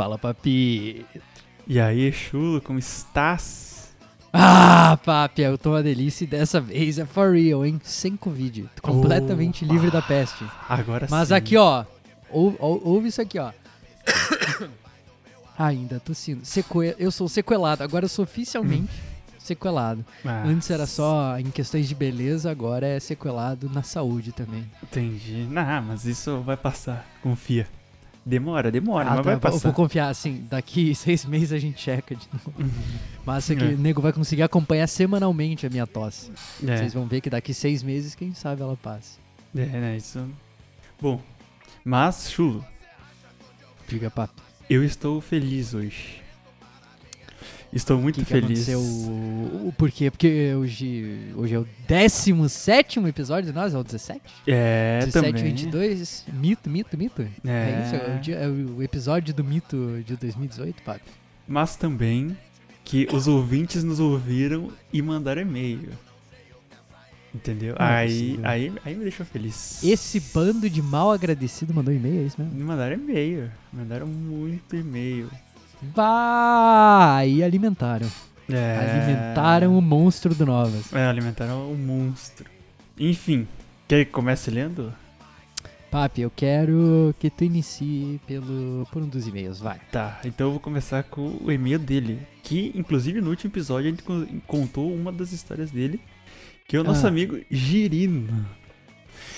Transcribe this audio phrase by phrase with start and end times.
[0.00, 1.04] Fala, papi.
[1.68, 3.94] E aí, chulo, como estás?
[4.32, 7.78] Ah, papi, eu tô uma delícia e dessa vez é for real, hein?
[7.84, 8.66] Sem Covid.
[8.80, 9.74] Completamente Opa.
[9.74, 10.42] livre da peste.
[10.66, 11.34] Agora Mas sim.
[11.34, 11.84] aqui, ó.
[12.30, 13.50] ou- ou- Ouve isso aqui, ó.
[15.58, 16.46] Ainda tossindo.
[16.46, 16.94] Seque...
[16.98, 17.82] Eu sou sequelado.
[17.84, 18.90] Agora eu sou oficialmente
[19.38, 20.02] sequelado.
[20.24, 24.64] Ah, Antes era só em questões de beleza, agora é sequelado na saúde também.
[24.82, 25.46] Entendi.
[25.50, 27.06] Não, mas isso vai passar.
[27.22, 27.68] Confia.
[28.30, 29.58] Demora, demora, Ah, mas tá, vai eu passar.
[29.58, 32.70] vou confiar, assim, daqui seis meses a gente checa de novo.
[33.26, 33.66] Mas é que É.
[33.68, 36.30] o nego vai conseguir acompanhar semanalmente a minha tosse.
[36.66, 39.18] É, Vocês vão ver que daqui seis meses, quem sabe ela passa.
[39.54, 40.24] é, né, isso...
[41.00, 41.20] Bom,
[41.84, 42.64] mas, chulo,
[43.88, 44.40] Diga, papi.
[44.68, 46.19] eu estou feliz hoje.
[47.72, 48.68] Estou muito que, que feliz.
[48.68, 48.80] aconteceu?
[48.80, 50.10] O, o porquê?
[50.10, 54.20] Porque hoje, hoje é o 17 episódio de nós, é o 17?
[54.46, 55.44] É, 17, também.
[55.54, 57.22] 22, mito, mito, mito.
[57.46, 57.82] É.
[57.86, 61.02] isso, é o, dia- é o episódio do mito de 2018, papi.
[61.46, 62.36] Mas também
[62.84, 65.90] que os ouvintes nos ouviram e mandaram e-mail.
[67.32, 67.76] Entendeu?
[67.78, 69.80] Não é aí, aí, aí me deixou feliz.
[69.84, 72.52] Esse bando de mal agradecido mandou e-mail, é isso mesmo?
[72.56, 73.48] Me mandaram e-mail.
[73.72, 75.30] Mandaram muito e-mail.
[75.82, 77.30] Vai!
[77.30, 78.08] E alimentaram.
[78.48, 78.78] É...
[78.78, 80.92] Alimentaram o monstro do Novas.
[80.92, 82.46] É, alimentaram o monstro.
[82.98, 83.46] Enfim,
[83.88, 84.92] quer que comece lendo?
[85.90, 89.80] Papi, eu quero que tu inicie pelo, por um dos e-mails, vai.
[89.90, 92.20] Tá, então eu vou começar com o e-mail dele.
[92.44, 96.00] Que, inclusive, no último episódio a gente con- contou uma das histórias dele.
[96.68, 97.08] Que é o nosso Ah.
[97.08, 98.46] amigo Girino.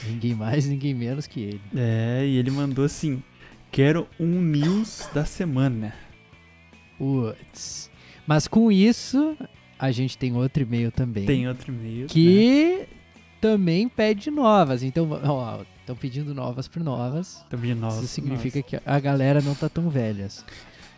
[0.06, 1.60] Ninguém mais, ninguém menos que ele.
[1.74, 3.22] É, e ele mandou assim:
[3.70, 5.94] Quero um news da semana.
[7.02, 7.90] Putz.
[8.24, 9.36] Mas com isso,
[9.76, 11.26] a gente tem outro e-mail também.
[11.26, 12.02] Tem outro e-mail.
[12.02, 12.06] né?
[12.08, 12.86] Que
[13.40, 14.84] também pede novas.
[14.84, 17.44] Então, ó, estão pedindo novas por novas.
[17.50, 17.98] Também nossa.
[17.98, 20.44] Isso significa que a galera não tá tão velhas.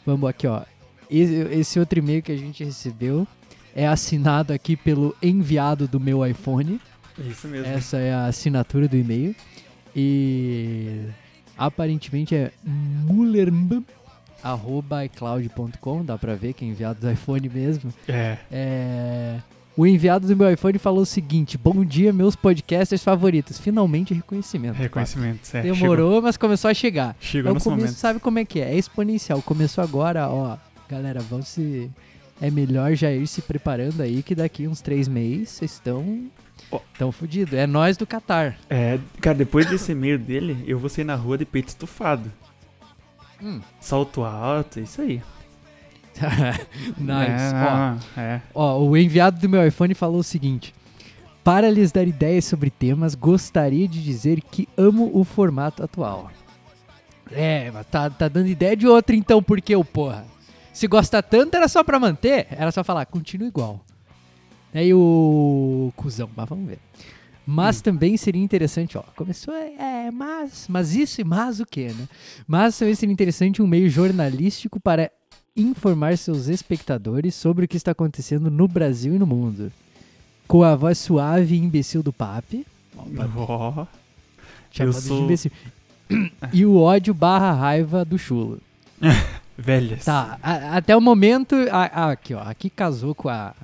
[0.04, 0.62] Vamos aqui, ó.
[1.10, 3.26] Esse, esse outro e-mail que a gente recebeu
[3.74, 6.78] é assinado aqui pelo enviado do meu iPhone.
[7.18, 7.66] Isso mesmo.
[7.66, 9.34] Essa é a assinatura do e-mail.
[9.96, 11.00] E
[11.56, 12.52] aparentemente é
[14.44, 16.04] mullermb.icloud.com.
[16.04, 17.92] Dá pra ver que é enviado do iPhone mesmo.
[18.08, 18.36] É.
[18.50, 19.36] É,
[19.76, 23.58] O enviado do meu iPhone falou o seguinte: Bom dia, meus podcasters favoritos.
[23.58, 24.74] Finalmente reconhecimento.
[24.76, 25.62] Reconhecimento, é.
[25.62, 27.16] Demorou, mas começou a chegar.
[27.20, 27.96] Chegou, chegou É o nesse começo, momento.
[27.98, 28.72] sabe como é que é?
[28.72, 29.42] É exponencial.
[29.42, 30.56] Começou agora, ó.
[30.88, 31.90] Galera, vão se.
[32.40, 36.24] É melhor já ir se preparando aí, que daqui uns três meses vocês estão.
[36.98, 37.54] Tão fudidos.
[37.54, 38.56] É nós do Qatar.
[38.68, 42.32] É, cara, depois desse e-mail dele, eu vou sair na rua de peito estufado.
[43.42, 43.60] Hum.
[43.80, 45.22] Salto alto, isso aí.
[46.96, 47.54] nice.
[47.54, 48.42] É, Ó, é.
[48.54, 50.74] Ó, o enviado do meu iPhone falou o seguinte:
[51.42, 56.30] Para lhes dar ideias sobre temas, gostaria de dizer que amo o formato atual.
[57.32, 60.24] É, mas tá, tá dando ideia de outro então, porque o porra.
[60.72, 62.48] Se gosta tanto, era só pra manter?
[62.50, 63.80] Era só falar, continua igual.
[64.72, 66.78] Aí o cuzão, mas vamos ver.
[67.46, 69.02] Mas também seria interessante, ó.
[69.16, 72.08] Começou, é, mas, mas isso e mas o quê, né?
[72.46, 75.10] Mas também seria interessante um meio jornalístico para
[75.56, 79.70] informar seus espectadores sobre o que está acontecendo no Brasil e no mundo.
[80.48, 82.66] Com a voz suave e imbecil do Papi.
[82.96, 83.86] Ó,
[84.70, 85.50] chamado sou- de imbecil.
[86.52, 88.60] e o ódio barra raiva do chulo.
[89.56, 90.04] velhas.
[90.04, 91.54] Tá, a- até o momento.
[91.70, 92.40] a- a- aqui, ó.
[92.40, 93.54] Aqui casou com, a,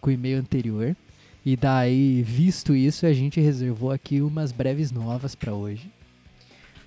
[0.00, 0.96] com o e-mail anterior.
[1.44, 5.90] E daí, visto isso, a gente reservou aqui umas breves novas pra hoje.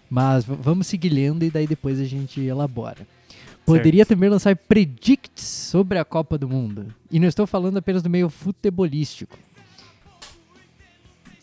[0.09, 3.07] Mas vamos seguir lendo e daí depois a gente elabora.
[3.65, 6.93] Poderia também lançar predicts sobre a Copa do Mundo.
[7.09, 9.37] E não estou falando apenas do meio futebolístico.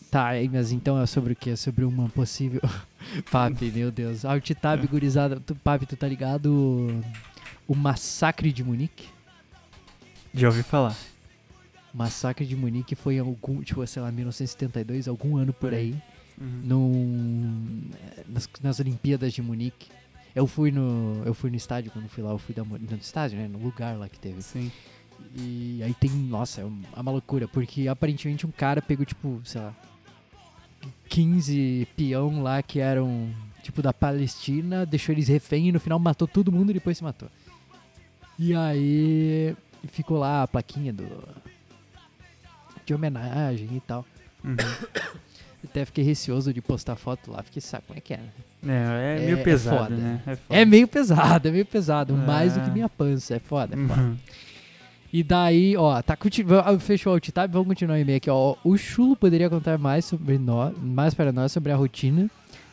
[0.09, 1.55] Tá, mas então é sobre o quê?
[1.55, 2.61] Sobre uma possível.
[3.31, 4.23] Papi, meu Deus.
[4.25, 5.39] Alt-tab, gurizada.
[5.39, 6.47] Tu, Papi, tu tá ligado?
[6.53, 7.01] o-
[7.67, 9.07] O massacre de Munique?
[10.33, 10.95] Já ouvi falar.
[11.93, 15.95] Massacre de Munique foi em algum, tipo, sei lá, 1972, algum ano por aí.
[16.39, 16.61] Uhum.
[16.63, 17.81] num,
[18.27, 19.89] nas, nas Olimpíadas de Munique.
[20.33, 23.37] Eu fui no, eu fui no estádio quando fui lá, eu fui da, no estádio,
[23.37, 24.41] né, no lugar lá que teve.
[24.41, 24.71] Sim.
[25.35, 29.61] E aí tem, nossa, é é uma loucura, porque aparentemente um cara pegou tipo, sei
[29.61, 29.75] lá,
[31.09, 33.29] 15 peão lá que eram
[33.61, 37.03] tipo da Palestina, deixou eles refém e no final matou todo mundo e depois se
[37.03, 37.29] matou.
[38.39, 39.55] E aí
[39.87, 41.05] ficou lá a plaquinha do
[42.85, 44.05] de homenagem e tal.
[44.43, 44.55] Uhum.
[45.63, 48.29] Até fiquei receoso de postar foto lá, porque sabe como é que é, né?
[48.67, 49.95] É, é É- meio é pesado, foda.
[49.95, 50.21] né?
[50.25, 50.59] É, foda.
[50.59, 52.13] É meio pesado, é meio pesado.
[52.15, 52.73] Mais do que Ah.
[52.73, 53.35] minha pança.
[53.35, 54.01] É foda, é foda.
[54.01, 54.17] Uhum.
[55.13, 58.55] E daí, ó, tá continu- fechou o alt tab, vamos continuar o e-mail aqui, ó.
[58.63, 62.29] O Chulo poderia contar mais sobre nós, mais para nós sobre a rotina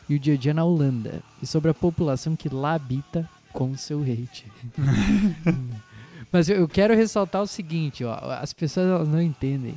[0.07, 3.75] e o dia a dia na Holanda e sobre a população que lá habita com
[3.77, 4.45] seu hate.
[6.31, 9.75] Mas eu- eu quero ressaltar o seguinte, ó, as pessoas elas não entendem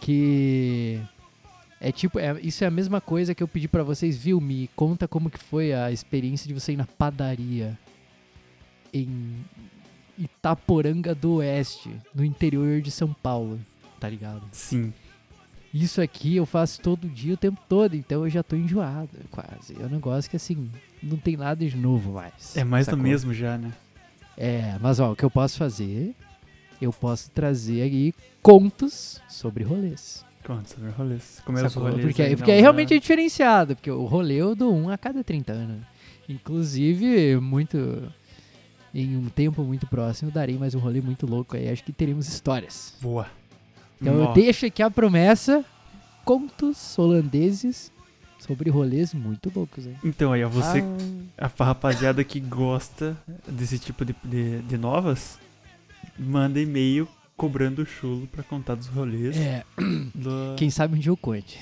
[0.00, 1.00] que
[1.80, 4.40] é tipo, é- isso é a mesma coisa que eu pedi pra vocês, viu?
[4.40, 7.78] Me conta como que foi a experiência de você ir na padaria
[8.92, 9.36] em
[10.18, 13.60] Itaporanga do Oeste, no interior de São Paulo,
[14.00, 14.42] tá ligado?
[14.52, 14.92] Sim.
[15.72, 19.76] Isso aqui eu faço todo dia, o tempo todo, então eu já tô enjoado, quase.
[19.78, 20.68] É um negócio que assim,
[21.02, 22.56] não tem nada de novo mais.
[22.56, 23.02] É mais do sacou?
[23.04, 23.72] mesmo já, né?
[24.36, 26.14] É, mas ó, o que eu posso fazer,
[26.80, 30.24] eu posso trazer aí contos sobre rolês.
[30.44, 31.40] Quanto sobre rolês?
[31.44, 31.88] Como eram os sacou?
[31.90, 33.00] rolês Porque, aí porque na aí realmente é hora?
[33.00, 35.82] diferenciado, porque o rolê eu dou um a cada 30 anos.
[36.28, 37.76] Inclusive, muito.
[38.94, 41.68] Em um tempo muito próximo, eu darei mais um rolê muito louco aí.
[41.68, 42.94] Acho que teremos histórias.
[43.02, 43.26] Boa.
[44.00, 45.62] Então eu Ó, deixo aqui a promessa:
[46.24, 47.92] contos holandeses
[48.38, 49.94] sobre rolês muito loucos, hein?
[50.02, 50.82] Então aí, você,
[51.36, 53.16] Ah, a rapaziada que gosta
[53.46, 55.38] desse tipo de, de, de novas,
[56.18, 59.36] manda e-mail cobrando o chulo pra contar dos rolês.
[59.36, 59.64] é,
[60.14, 61.58] do- quem sabe um dia eu conte.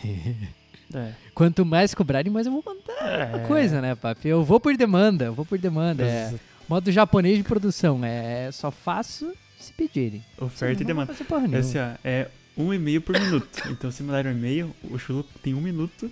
[0.94, 1.12] É.
[1.34, 3.38] Quanto mais cobrarem, mais eu vou mandar É.
[3.46, 4.28] coisa, né, papi?
[4.28, 6.04] Eu vou por demanda, eu vou por demanda.
[6.04, 6.34] É
[6.68, 10.24] modo japonês de produção, é só faço se pedirem.
[10.40, 11.12] Oferta e não demanda.
[11.52, 13.48] É assim, ó, é um e-mail por minuto.
[13.70, 16.10] Então se mandarem um e-mail, o chulo tem um minuto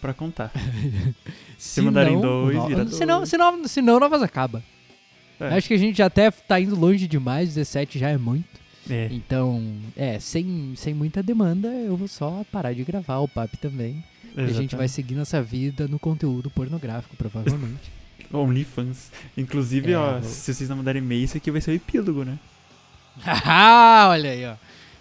[0.00, 0.50] pra contar.
[1.56, 2.96] Se mandarem não, dois, no- vira dois.
[2.96, 3.24] senão,
[3.66, 4.62] senão nós acaba.
[5.40, 5.56] É.
[5.56, 8.64] Acho que a gente já até tá indo longe demais, 17 já é muito.
[8.88, 9.08] É.
[9.10, 9.62] Então,
[9.96, 14.04] é, sem, sem muita demanda, eu vou só parar de gravar o papo também.
[14.36, 17.92] E a gente vai seguir nossa vida no conteúdo pornográfico, provavelmente.
[18.32, 19.10] OnlyFans.
[19.36, 22.38] Inclusive, É, ó, se vocês não mandarem e-mail, isso aqui vai ser o epílogo, né?
[23.20, 24.54] Haha, Olha aí, ó.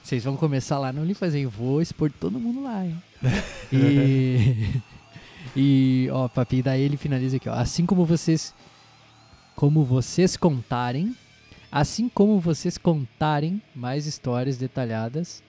[0.03, 1.47] Vocês vão começar lá no OnlyFans, hein?
[1.47, 3.01] Vou expor todo mundo lá, hein?
[3.71, 4.81] E.
[5.55, 7.53] e, ó, papi, daí ele finaliza aqui, ó.
[7.53, 8.53] Assim como vocês.
[9.55, 11.15] Como vocês contarem.
[11.71, 15.41] Assim como vocês contarem mais histórias detalhadas,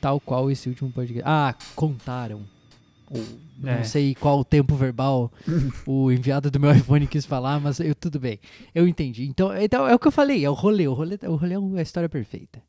[0.00, 1.24] tal qual esse último podcast.
[1.26, 2.42] Ah, contaram.
[3.10, 3.20] Ou,
[3.64, 3.78] É.
[3.78, 5.32] Não sei qual o tempo verbal
[5.86, 8.38] o enviado do meu iPhone quis falar, mas eu, tudo bem.
[8.74, 9.26] Eu entendi.
[9.26, 10.86] Então, então é o que eu falei, é o rolê.
[10.86, 12.62] O rolê, o rolê é a história perfeita.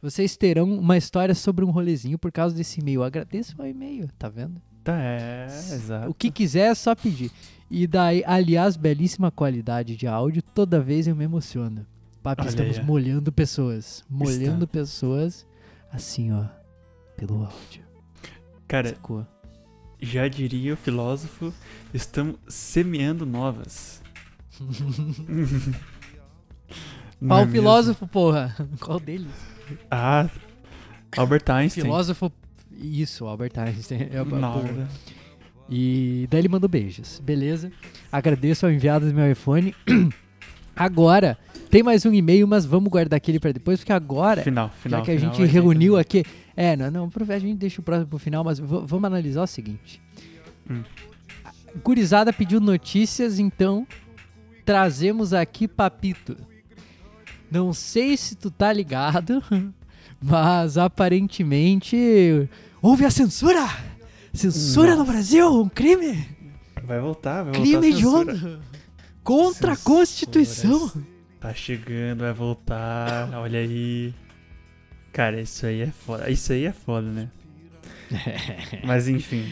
[0.00, 3.02] Vocês terão uma história sobre um rolezinho por causa desse e-mail.
[3.02, 4.60] Agradeço o e-mail, tá vendo?
[4.86, 6.08] Tá, é, exato.
[6.08, 7.32] O que quiser é só pedir.
[7.68, 11.84] E daí, aliás, belíssima qualidade de áudio, toda vez eu me emociono.
[12.22, 14.04] Papi, Olha estamos aí, molhando pessoas.
[14.08, 14.78] Molhando Está.
[14.78, 15.44] pessoas
[15.92, 16.44] assim, ó,
[17.16, 17.82] pelo áudio.
[18.68, 19.26] Cara, Sacou?
[20.00, 21.52] já diria o filósofo,
[21.92, 24.00] estamos semeando novas.
[27.18, 27.52] Qual é mesmo?
[27.52, 28.54] filósofo, porra?
[28.78, 29.32] Qual deles?
[29.90, 30.30] Ah,
[31.16, 31.82] Albert Einstein.
[31.82, 32.30] Filósofo.
[32.80, 34.08] Isso, Albert Einstein.
[34.12, 34.58] É, Na pô.
[34.58, 34.88] hora.
[35.68, 37.20] E daí ele mandou beijos.
[37.24, 37.72] Beleza?
[38.10, 39.74] Agradeço ao enviado do meu iPhone.
[40.76, 41.38] Agora,
[41.70, 45.00] tem mais um e-mail, mas vamos guardar aquele pra depois, porque agora, Final, final.
[45.00, 46.22] já que a final, gente reuniu aqui.
[46.54, 50.00] É, não, não, a gente deixa o próximo pro final, mas vamos analisar o seguinte.
[50.70, 50.82] Hum.
[51.82, 53.86] Gurizada pediu notícias, então
[54.66, 56.36] trazemos aqui Papito.
[57.50, 59.42] Não sei se tu tá ligado,
[60.20, 62.48] mas aparentemente
[62.86, 63.66] houve a censura!
[64.32, 65.12] Censura no Nossa.
[65.12, 66.24] Brasil, um crime!
[66.84, 67.96] Vai voltar, vai Crime voltar.
[67.96, 68.32] censura.
[68.32, 68.62] hediondo!
[69.24, 69.76] Contra a.
[69.76, 70.92] Constituição!
[71.40, 73.28] Tá chegando, vai voltar.
[73.34, 74.14] Olha aí.
[75.12, 76.30] Cara, isso aí é foda.
[76.30, 77.30] Isso aí é foda, né?
[78.84, 79.50] Mas enfim.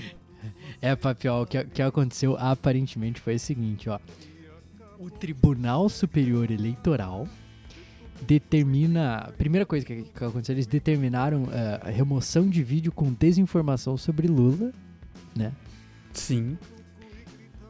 [0.80, 3.98] É, papi, ó, o que, que aconteceu aparentemente foi o seguinte, ó.
[4.98, 7.26] O Tribunal Superior Eleitoral
[8.26, 9.18] determina...
[9.18, 13.96] A primeira coisa que, que aconteceu, eles determinaram eh, a remoção de vídeo com desinformação
[13.96, 14.72] sobre Lula,
[15.36, 15.52] né?
[16.12, 16.56] Sim.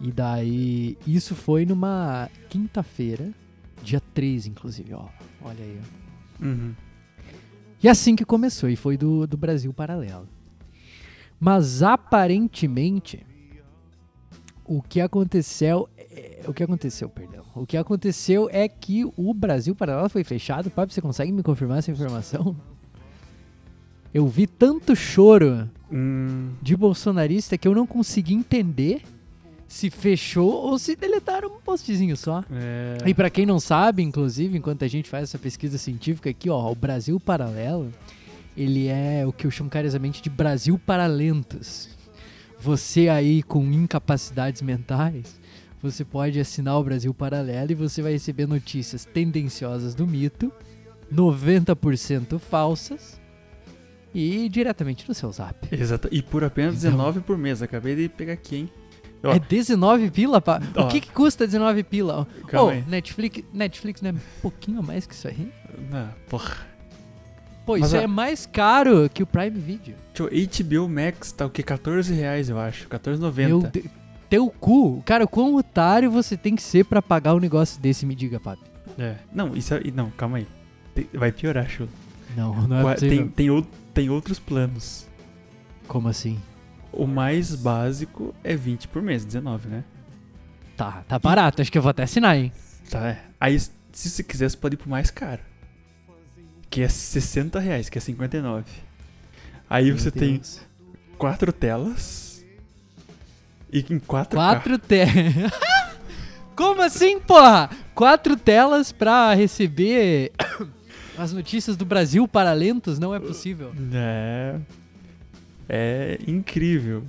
[0.00, 3.30] E daí, isso foi numa quinta-feira,
[3.82, 5.08] dia 13, inclusive, ó.
[5.42, 6.44] Olha aí, ó.
[6.44, 6.74] Uhum.
[7.82, 10.28] E assim que começou, e foi do, do Brasil Paralelo.
[11.38, 13.24] Mas aparentemente,
[14.64, 15.88] o que aconteceu.
[15.98, 17.43] é- o que aconteceu, perdão.
[17.54, 20.70] O que aconteceu é que o Brasil Paralelo foi fechado.
[20.70, 22.56] Papi, você consegue me confirmar essa informação?
[24.12, 29.02] Eu vi tanto choro Hum, de bolsonarista que eu não consegui entender
[29.68, 32.44] se fechou ou se deletaram um postzinho só.
[32.50, 32.98] é...
[33.08, 36.70] E pra quem não sabe, inclusive, enquanto a gente faz essa pesquisa científica aqui, ó,
[36.70, 37.92] o Brasil Paralelo,
[38.56, 41.88] ele é o que eu chamo carinhosamente de Brasil Paralentos.
[42.60, 45.38] Você aí com incapacidades mentais,
[45.84, 50.50] você pode assinar o Brasil Paralelo e você vai receber notícias tendenciosas do mito,
[51.12, 53.20] 90% falsas
[54.14, 55.68] e diretamente no seu zap.
[55.70, 56.08] Exato.
[56.10, 57.62] E por apenas Então- 19 por mês.
[57.62, 58.70] Acabei de pegar aqui, hein?
[59.22, 60.60] Ó, É 19 pila, pá?
[60.76, 60.84] Ó.
[60.84, 62.26] O que, que custa 19 pila?
[62.48, 62.84] Calma Ô, aí.
[62.86, 65.50] Netflix, Netflix não é um pouquinho mais que isso aí?
[65.90, 66.56] não, porra.
[67.66, 69.94] Pô, Mas isso a- é mais caro que o Prime Video.
[70.18, 71.62] Eu- HBO Max tá o quê?
[71.62, 72.86] 14 reais, eu acho.
[72.88, 73.48] 14,90.
[73.48, 73.90] Meu de...
[74.34, 75.00] Teu cu.
[75.04, 78.62] Cara, quão otário você tem que ser pra pagar um negócio desse, me diga, papi.
[78.98, 79.16] É.
[79.32, 79.80] Não, isso é...
[79.94, 80.46] Não, calma aí.
[80.92, 81.88] Tem- Vai piorar, Chu.
[82.36, 83.16] Não, não é Qua- possível.
[83.18, 85.06] tem, tem, tem outros planos.
[85.86, 86.40] Como assim?
[86.92, 89.84] O mais básico é 20 por mês, 19, né?
[90.76, 91.62] Tá, tá barato.
[91.62, 92.50] Acho que eu vou até assinar, hein?
[92.90, 93.20] Tá, é.
[93.40, 95.42] Aí, se você quiser, você pode ir pro mais caro.
[96.68, 98.64] Que é 60 reais, que é 59.
[99.70, 100.60] Aí Meu você tem Deus.
[101.16, 102.23] quatro telas.
[103.74, 104.28] E em 4K.
[104.34, 105.12] Quatro telas.
[106.56, 107.68] Como assim, porra?
[107.94, 110.30] Quatro telas pra receber
[111.18, 112.98] as notícias do Brasil para lentos?
[112.98, 113.72] Não é possível.
[113.92, 114.60] É.
[115.68, 117.04] É incrível.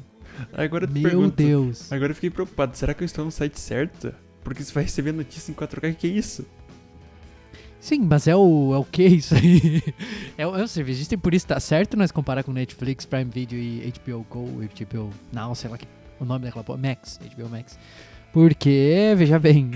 [0.51, 1.91] Agora Meu pergunto, Deus.
[1.91, 2.75] Agora eu fiquei preocupado.
[2.75, 4.13] Será que eu estou no site certo?
[4.43, 6.45] Porque você vai receber notícia em 4K, o que é isso?
[7.79, 9.81] Sim, mas é o, é o que isso aí?
[10.38, 13.29] É, o- é serviço de streaming, por isso tá certo nós comparar com Netflix, Prime
[13.31, 15.88] Video e HBO Go, HBO Now, sei lá que,
[16.19, 17.77] o nome daquela porra, Max, HBO Max.
[18.34, 19.72] Porque, veja bem,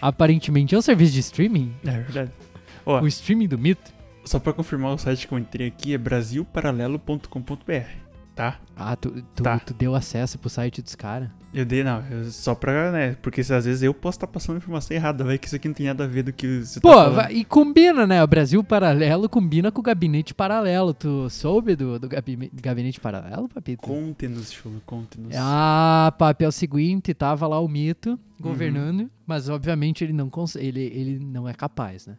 [0.00, 2.30] aparentemente é um serviço de streaming, É verdade.
[2.86, 3.92] Ó, o streaming do mito.
[4.24, 7.88] só pra confirmar o site que eu entrei aqui é brasilparalelo.com.br,
[8.34, 8.58] tá?
[8.76, 9.58] Ah, tu, tu, Tá.
[9.58, 11.28] tu deu acesso pro site dos caras.
[11.52, 14.56] Eu dei, não, eu- só pra, né, porque se às vezes eu posso estar passando
[14.56, 16.88] informação errada, vai que isso aqui não tem nada a ver do que você Pô,
[16.88, 17.14] tá falando.
[17.14, 18.20] vai- e combina, né?
[18.24, 20.92] O Brasil Paralelo combina com o Gabinete Paralelo.
[20.92, 23.80] Tu soube do, do gabi- Gabinete Paralelo, papito?
[23.82, 25.32] Conte-nos, Chulo, conte-nos.
[25.38, 28.18] Ah, papi, é o seguinte, tava lá o mito Uhum.
[28.40, 32.16] governando, mas obviamente ele não ele, ele não é capaz, né?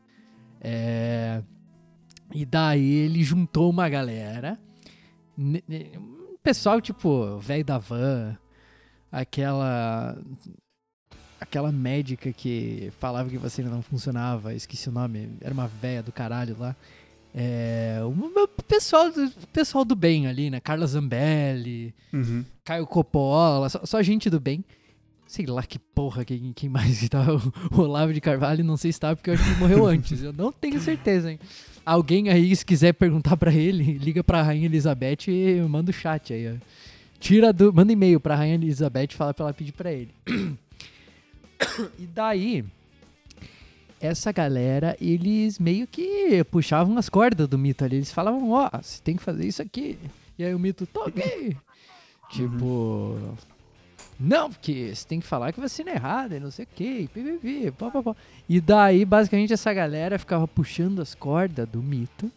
[0.62, 1.42] É,
[2.34, 4.58] E daí ele juntou uma galera,
[6.44, 8.38] pessoal tipo, velho da van,
[9.12, 10.18] aquela
[11.40, 16.12] aquela médica que falava que vacina não funcionava, esqueci o nome, era uma véia do
[16.12, 16.76] caralho lá.
[17.38, 20.62] É, o pessoal, do- pessoal do bem ali, né?
[20.62, 22.46] Carla Zambelli, Uhum.
[22.64, 24.64] Caio Coppola, só, só gente do bem.
[25.28, 27.34] Sei lá que porra, quem, quem mais estava.
[27.72, 30.22] O Olavo de Carvalho, não sei se estava, porque eu acho que morreu antes.
[30.24, 31.40] Eu não tenho certeza, hein?
[31.86, 36.34] Alguém aí, se quiser perguntar pra ele, liga pra Rainha Elizabeth e manda o chat
[36.34, 36.56] aí, ó.
[37.20, 37.72] Tira do.
[37.72, 40.12] Manda e-mail pra Rainha Elizabeth e fala pra ela pedir pra ele.
[42.00, 42.66] e daí.
[44.02, 47.96] Essa galera, eles meio que puxavam as cordas do mito ali.
[47.98, 49.98] Eles falavam, ó, você tem que fazer isso aqui.
[50.38, 51.56] E aí o mito, tá ok.
[52.30, 53.18] Tipo.
[54.20, 57.10] Não, porque você tem que falar que vacina é errada e não sei o que,
[57.10, 58.16] pipipi, pá, pá, pá.
[58.48, 62.32] E daí, basicamente, essa galera ficava puxando as cordas do mito.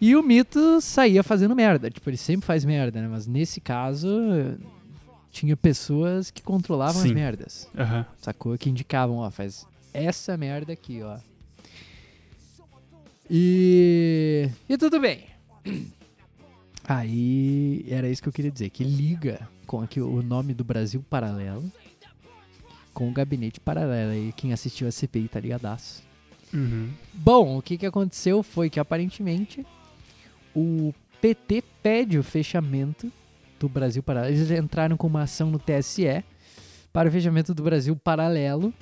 [0.00, 1.90] E o mito saía fazendo merda.
[1.90, 3.08] Tipo, ele sempre faz merda, né?
[3.08, 4.08] Mas nesse caso,
[5.30, 7.14] tinha pessoas que controlavam as Sim.
[7.14, 7.68] merdas.
[7.76, 8.04] Aham.
[8.20, 8.56] Sacou?
[8.58, 11.18] Que indicavam, ó, faz essa merda aqui, ó.
[13.30, 14.48] E.
[14.68, 15.26] E tudo bem.
[16.84, 21.04] Aí era isso que eu queria dizer, que liga com aqui o nome do Brasil
[21.08, 21.70] Paralelo
[22.92, 24.14] com o gabinete paralelo.
[24.14, 26.02] E quem assistiu a CPI tá ligadaço.
[26.52, 26.90] Uhum.
[27.14, 29.66] Bom, o que, que aconteceu foi que aparentemente
[30.54, 33.10] o PT pede o fechamento
[33.58, 34.34] do Brasil Paralelo.
[34.34, 36.22] Eles entraram com uma ação no TSE
[36.92, 38.72] para o fechamento do Brasil Paralelo.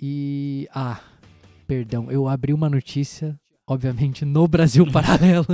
[0.00, 0.68] E.
[0.72, 1.00] Ah,
[1.66, 5.46] perdão, eu abri uma notícia, obviamente, no Brasil Paralelo.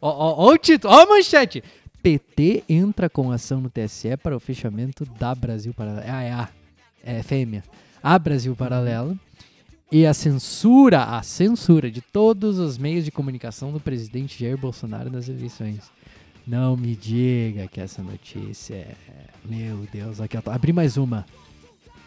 [0.00, 1.62] ó, ó, ó o título, ó a manchete!
[2.02, 6.06] PT entra com ação no TSE para o fechamento da Brasil Paralelo.
[6.08, 6.48] Ah, é A.
[7.02, 7.62] É fêmea.
[8.02, 9.18] A Brasil Paralelo
[9.92, 15.10] e a censura, a censura de todos os meios de comunicação do presidente Jair Bolsonaro
[15.10, 15.90] nas eleições.
[16.46, 18.94] Não me diga que essa notícia é.
[19.44, 21.26] Meu Deus, aqui ó, abri mais uma.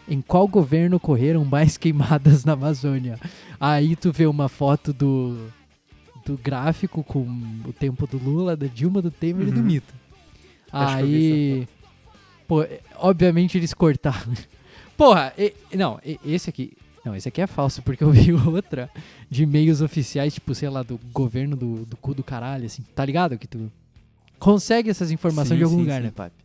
[0.08, 3.18] Em qual governo ocorreram mais queimadas na Amazônia?
[3.58, 5.48] Aí tu vê uma foto do,
[6.26, 7.20] do gráfico com
[7.66, 9.66] o tempo do Lula, da Dilma, do Temer e do Uhum.
[9.66, 9.94] Mito.
[10.70, 11.68] Acho Aí.
[12.46, 14.32] Pô, é, obviamente eles cortaram.
[14.96, 16.76] Porra, e- não, e- esse aqui.
[17.04, 18.90] Não, esse aqui é falso, porque eu vi outra
[19.30, 22.82] de meios oficiais, tipo, sei lá, do governo do, do cu do caralho, assim.
[22.94, 23.38] Tá ligado?
[23.38, 23.70] Que tu
[24.38, 26.06] consegue essas informações Sim, de algum sim, lugar, sim.
[26.08, 26.43] né, papi?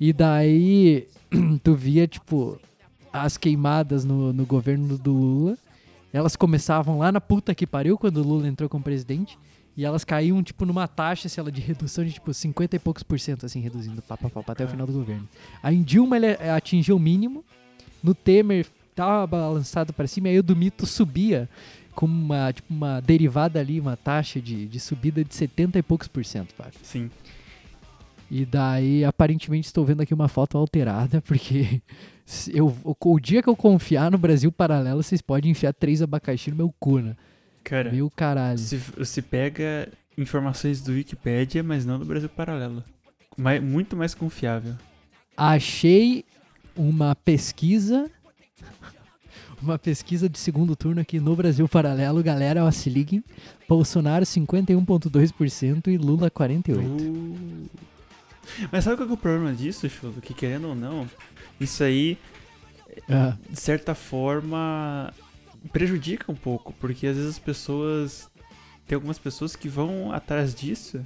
[0.00, 1.06] E daí,
[1.62, 2.58] tu via, tipo,
[3.12, 5.58] as queimadas no, no governo do Lula.
[6.12, 9.38] Elas começavam lá na puta que pariu, quando o Lula entrou como presidente.
[9.76, 13.02] E elas caíam, tipo, numa taxa, sei lá, de redução de, tipo, 50 e poucos
[13.02, 14.68] por cento, assim, reduzindo, pá, pá, pá, até o É.
[14.70, 15.28] final do governo.
[15.62, 17.44] Aí em Dilma ele atingiu o mínimo,
[18.02, 18.66] no Temer
[18.96, 21.48] tava balançado pra cima, aí o do Mito subia
[21.94, 26.08] com uma, tipo, uma derivada ali, uma taxa de, de subida de 70 e poucos
[26.08, 26.66] por cento, pá.
[26.82, 27.08] Sim.
[28.30, 31.82] E daí, aparentemente, estou vendo aqui uma foto alterada, porque
[32.52, 36.50] eu, o, o dia que eu confiar no Brasil Paralelo, vocês podem enfiar três abacaxi
[36.50, 37.16] no meu cu, né?
[37.64, 38.58] Cara, Meu caralho.
[38.58, 42.82] se, se pega informações do Wikipedia, mas não do Brasil Paralelo.
[43.36, 44.74] Mais, muito mais confiável.
[45.36, 46.24] Achei
[46.76, 48.10] uma pesquisa.
[49.62, 52.22] Uma pesquisa de segundo turno aqui no Brasil Paralelo.
[52.22, 53.22] Galera, ó, se liguem.
[53.68, 56.78] Bolsonaro 51,2% e Lula 48%.
[56.78, 57.68] Uh.
[58.70, 60.20] Mas sabe qual que é o problema disso, Chulo?
[60.20, 61.08] Que querendo ou não,
[61.60, 62.18] isso aí,
[63.08, 65.12] Ah, de certa forma,
[65.72, 66.72] prejudica um pouco.
[66.80, 68.28] Porque às vezes as pessoas.
[68.86, 71.00] Tem algumas pessoas que vão atrás disso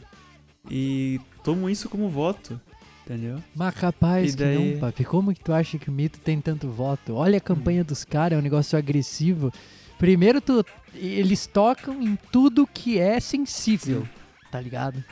[0.70, 2.58] e tomam isso como voto.
[3.04, 3.38] Entendeu?
[3.54, 5.04] mas capaz E que daí- não, papi.
[5.04, 7.12] Como que tu acha que o mito tem tanto voto?
[7.16, 7.84] Olha a campanha Hum.
[7.84, 9.52] dos caras, é um negócio agressivo.
[9.98, 14.08] Primeiro, tu, eles tocam em tudo que é sensível,
[14.50, 15.04] tá ligado?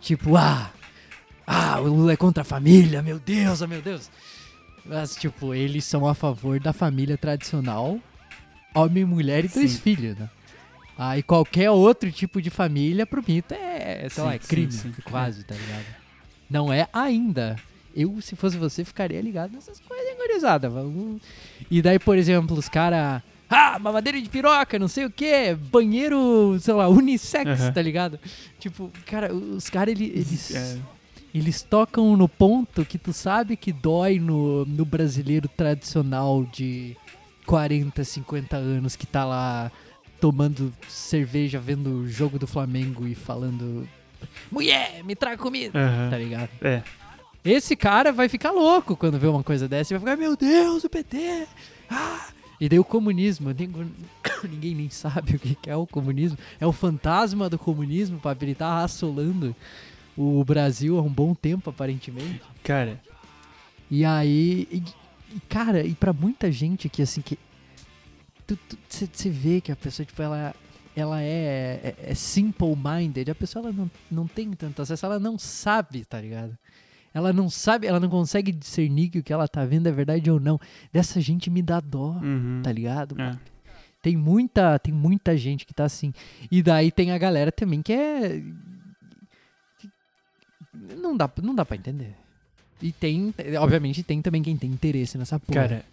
[0.00, 0.70] Tipo, ah,
[1.52, 4.10] ah, o Lula é contra a família, meu Deus, oh meu Deus.
[4.84, 7.98] Mas, tipo, eles são a favor da família tradicional,
[8.74, 9.78] homem, mulher e dois Sim.
[9.78, 10.28] filhos, né?
[10.96, 14.92] Aí qualquer outro tipo de família pro mito é, sei lá, é crime, sim.
[15.04, 15.84] quase, tá ligado?
[16.48, 17.56] Não é ainda.
[17.96, 20.70] Eu, se fosse você, ficaria ligado nessas coisas, gurizada.
[21.70, 23.22] E daí, por exemplo, os caras.
[23.48, 27.72] Ah, mamadeira de piroca, não sei o que, banheiro, sei lá, unissex, Aham.
[27.72, 28.20] tá ligado?
[28.60, 30.78] Tipo, cara, os caras, ele- eles, É,
[31.34, 36.96] eles tocam no ponto que tu sabe que dói no, no brasileiro tradicional de
[37.46, 39.70] 40, 50 anos que tá lá
[40.20, 43.88] tomando cerveja, vendo o jogo do Flamengo e falando:
[44.50, 46.10] Mulher, me traga comida, aham.
[46.10, 46.50] tá ligado?
[46.60, 46.82] É.
[47.44, 50.84] Esse cara vai ficar louco quando vê uma coisa dessa e vai ficar: Meu Deus,
[50.84, 51.46] o PT!
[51.88, 52.28] Ah!
[52.60, 53.90] E daí o comunismo, ninguém,
[54.44, 56.36] ninguém nem sabe o que é o comunismo.
[56.60, 58.20] É o fantasma do comunismo.
[58.42, 59.56] Ele tá assolando
[60.20, 62.42] o Brasil há um bom tempo, aparentemente.
[62.62, 63.00] Cara,
[63.90, 64.82] E aí, e,
[65.34, 67.38] e, cara, e pra muita gente que assim que
[68.88, 70.54] você vê que a pessoa tipo ela
[70.94, 75.18] ela é, é, é simple minded, a pessoa ela não, não tem tanto acesso, ela
[75.18, 76.58] não sabe, tá ligado?
[77.14, 80.30] Ela não sabe, ela não consegue discernir que o que ela tá vendo é verdade
[80.30, 80.60] ou não.
[80.92, 82.60] Dessa gente me dá dó, uhum.
[82.62, 83.20] tá ligado?
[83.20, 83.36] É.
[84.02, 86.12] Tem muita, tem muita gente que tá assim.
[86.50, 88.42] E daí tem a galera também que é
[90.96, 92.14] não dá, não dá para entender.
[92.82, 95.60] E tem, obviamente tem também quem tem interesse nessa porra.
[95.68, 95.84] Cara,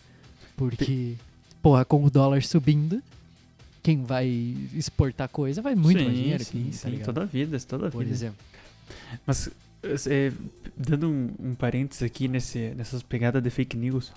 [0.56, 1.16] porque
[1.62, 3.02] porra, com o dólar subindo,
[3.84, 4.28] quem vai
[4.74, 7.06] exportar coisa vai muito sim, mais dinheiro sim, que tá sim, ligado?
[7.06, 8.14] toda a vida, toda a Por vida.
[8.16, 8.38] exemplo.
[9.26, 9.50] Mas,
[10.08, 10.32] é,
[10.78, 14.12] dando um, um parênteses aqui nesse, nessas pegadas de fake news,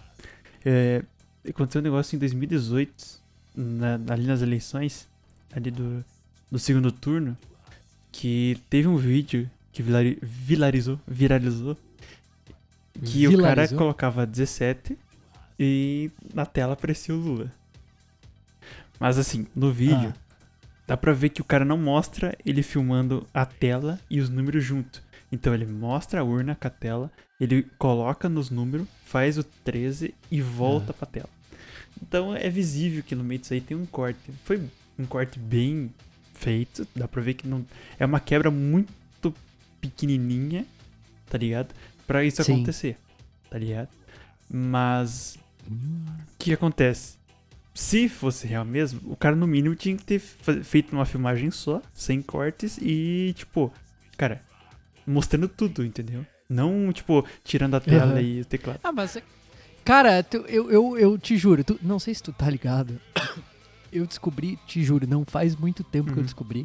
[0.64, 1.02] é,
[1.48, 3.20] aconteceu um negócio em 2018,
[3.56, 5.08] na- ali nas eleições,
[5.52, 6.04] ali do,
[6.50, 7.36] do segundo turno,
[8.12, 11.76] que teve um vídeo que vilari- viralizou, viralizou,
[13.04, 14.98] que o cara colocava 17
[15.58, 17.52] e na tela aparecia o Lula.
[18.98, 20.20] Mas assim, no vídeo, Ah.
[20.86, 24.62] dá pra ver que o cara não mostra ele filmando a tela e os números
[24.64, 25.02] junto.
[25.32, 30.12] Então ele mostra a urna com a tela, ele coloca nos números, faz o 13
[30.30, 30.94] e volta Ah.
[30.94, 31.28] pra tela.
[32.02, 34.18] Então é visível que no meio disso aí tem um corte.
[34.44, 34.60] Foi
[34.98, 35.92] um corte bem
[36.34, 37.64] feito, dá pra ver que não
[37.98, 38.92] é uma quebra muito
[39.80, 40.66] pequenininha,
[41.28, 41.74] tá ligado?
[42.06, 42.54] Pra isso Sim.
[42.54, 42.96] acontecer,
[43.48, 43.88] tá ligado?
[44.48, 45.38] Mas
[45.70, 47.18] Hum, o que acontece?
[47.74, 51.80] Se fosse real mesmo, o cara no mínimo tinha que ter feito uma filmagem só,
[51.94, 53.72] sem cortes e, tipo,
[54.16, 54.42] cara,
[55.06, 56.26] mostrando tudo, entendeu?
[56.48, 58.20] Não, tipo, tirando a tela Aham.
[58.20, 58.80] e o teclado.
[58.82, 59.16] Ah, mas.
[59.84, 63.00] Cara, tu- eu, eu, eu te juro, tu- não sei se tu tá ligado.
[63.92, 66.24] Eu descobri, te juro, não faz muito tempo que eu Uhum.
[66.24, 66.64] descobri.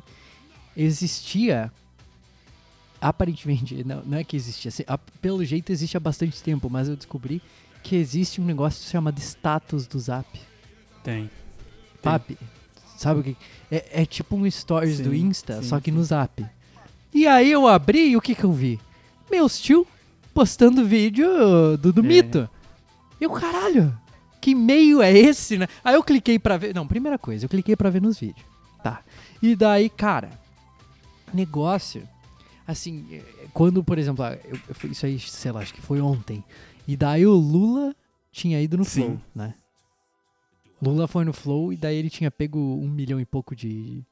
[0.77, 1.71] Existia.
[3.07, 4.71] Aparentemente, não, não é que existia.
[4.71, 7.41] se- a- Pelo jeito existe há bastante tempo, mas eu descobri
[7.83, 10.25] que existe um negócio chamado status do Zap.
[11.03, 11.29] Tem.
[12.03, 12.37] Sabe?
[12.97, 13.37] Sabe o que?
[13.71, 15.97] É, é tipo um stories do Sim, Insta, sim, só que sim.
[15.97, 16.43] no Zap.
[17.13, 18.79] E aí eu abri e o que que eu vi?
[19.29, 19.85] Meus tio
[20.33, 22.03] postando vídeo do, do É.
[22.03, 22.49] mito.
[23.21, 23.95] Eu, caralho,
[24.41, 25.67] que meio é esse, né?
[25.83, 26.73] Aí eu cliquei pra ver.
[26.75, 28.45] Não, primeira coisa, eu cliquei pra ver nos vídeos.
[28.83, 29.01] Tá.
[29.41, 30.29] E daí, cara,
[31.33, 32.07] negócio.
[32.67, 36.01] Assim, é, quando, por exemplo, ah, eu, eu isso aí, sei lá, acho que foi
[36.01, 36.43] ontem.
[36.87, 37.95] E daí o Lula
[38.31, 39.01] tinha ido no Sim.
[39.01, 39.53] Flow, né?
[40.81, 44.03] Lula foi no Flow e daí ele tinha pego um milhão e pouco de,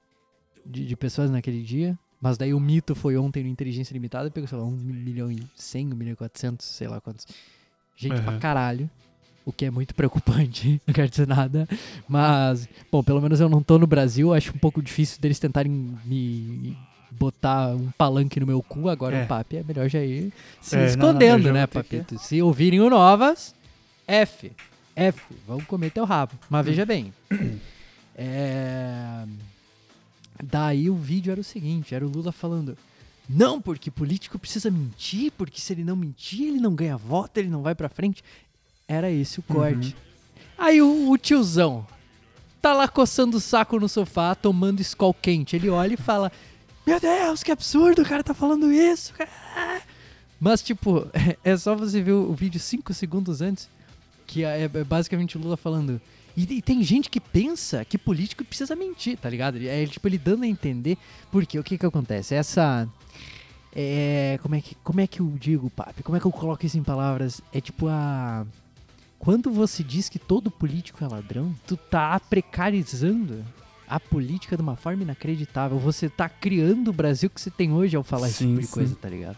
[0.66, 1.98] de, de pessoas naquele dia.
[2.22, 5.44] Mas daí o mito foi ontem no Inteligência Limitada pegou, sei lá, um milhão e
[5.56, 7.28] cem, um milhão e quatrocentos, sei lá quantos.
[7.98, 8.40] Gente pra Aham.
[8.40, 8.90] caralho.
[9.46, 11.68] O que é muito preocupante, não quero dizer nada.
[12.08, 15.70] Mas, bom, pelo menos eu não tô no Brasil, acho um pouco difícil deles tentarem
[16.06, 16.78] me,
[17.20, 19.24] botar um palanque no meu cu, agora É.
[19.24, 21.84] o papi é melhor já ir se É, não, não, escondendo, eu já né, ter
[21.84, 22.20] que- papito?
[22.20, 23.54] Se ouvirem o Novas,
[24.08, 24.52] F.
[24.96, 25.22] F.
[25.48, 26.34] Vão comer teu rabo.
[26.50, 27.14] Mas veja bem.
[28.16, 29.26] É...
[30.44, 32.78] Daí o vídeo era o seguinte, era o Lula falando
[33.30, 37.48] não, porque político precisa mentir, porque se ele não mentir, ele não ganha voto, ele
[37.48, 38.22] não vai pra frente.
[38.86, 39.96] Era esse o corte.
[40.58, 41.88] Aí o, o tiozão
[42.62, 45.56] tá lá coçando o saco no sofá, tomando escol quente.
[45.56, 46.32] Ele olha e fala:
[46.86, 49.14] Meu Deus, que absurdo, o cara tá falando isso.
[49.14, 49.30] cara."
[50.40, 51.08] Mas, tipo,
[51.42, 53.70] é só você ver o, vídeo 5 segundos antes,
[54.28, 56.02] que é, é basicamente o Lula falando.
[56.36, 59.58] E, tem gente que pensa que político precisa mentir, tá ligado?
[59.58, 60.98] É tipo ele dando a entender.
[61.32, 62.36] Porque o que que acontece?
[62.36, 62.90] Essa.
[63.74, 64.38] É.
[64.42, 66.04] Como é que, como é que eu digo, papi?
[66.04, 67.42] Como é que eu coloco isso em palavras?
[67.54, 68.46] É tipo a.
[69.20, 73.46] Quando você diz que todo político é ladrão, tu tá precarizando
[73.88, 75.78] a política de uma forma inacreditável.
[75.80, 78.68] Você tá criando o Brasil que você tem hoje ao falar esse Sim, tipo de
[78.68, 78.74] sim.
[78.74, 79.38] coisa, tá ligado?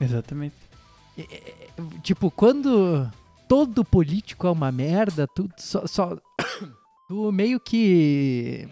[0.00, 0.54] Exatamente.
[2.02, 3.10] Tipo, quando
[3.48, 5.86] todo político é uma merda, tu só.
[5.86, 6.16] só-
[7.08, 8.66] tu meio que.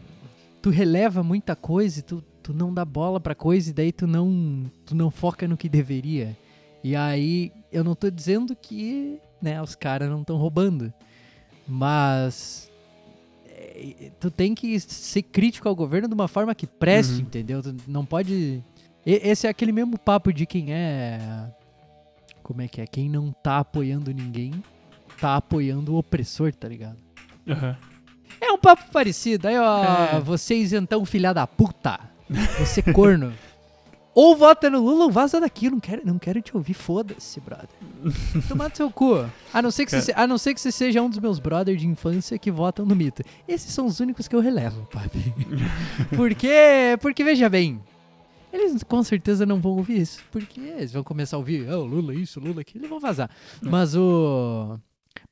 [0.62, 4.06] Tu releva muita coisa e tu, tu não dá bola pra coisa e daí tu
[4.06, 4.70] não.
[4.86, 6.36] Tu não foca no que deveria.
[6.82, 10.92] E aí, eu não tô dizendo que, né, os caras não estão roubando.
[11.66, 12.67] Mas.
[13.78, 17.20] É, Tu tem que ser crítico ao governo de uma forma que preste, Uhum.
[17.20, 17.62] entendeu?
[17.62, 18.62] Tu não pode.
[19.06, 21.18] Esse é aquele mesmo papo de quem é.
[22.42, 22.86] Como é que é?
[22.86, 24.52] Quem não tá apoiando ninguém,
[25.20, 26.96] tá apoiando o opressor, tá ligado?
[27.48, 27.76] Aham.
[28.40, 29.48] É um papo parecido.
[29.48, 30.20] Aí, ó, É.
[30.20, 31.98] vocês então, filha da puta.
[32.58, 33.32] Você corno.
[34.14, 35.66] ou vota no Lula ou vaza daqui.
[35.66, 36.74] Eu não quero, não quero te ouvir.
[36.74, 37.68] Foda-se, brother.
[38.48, 39.24] Tomar seu cu.
[39.52, 41.80] A não, ser que você, a não ser que você seja um dos meus brothers
[41.80, 43.22] de infância que votam no mito.
[43.46, 45.32] Esses são os únicos que eu relevo, papi.
[46.16, 47.80] porque, porque veja bem.
[48.52, 50.22] Eles com certeza não vão ouvir isso.
[50.30, 53.30] Porque eles vão começar a ouvir, oh, Lula isso, Lula aquilo, e vão vazar.
[53.60, 54.78] Mas o.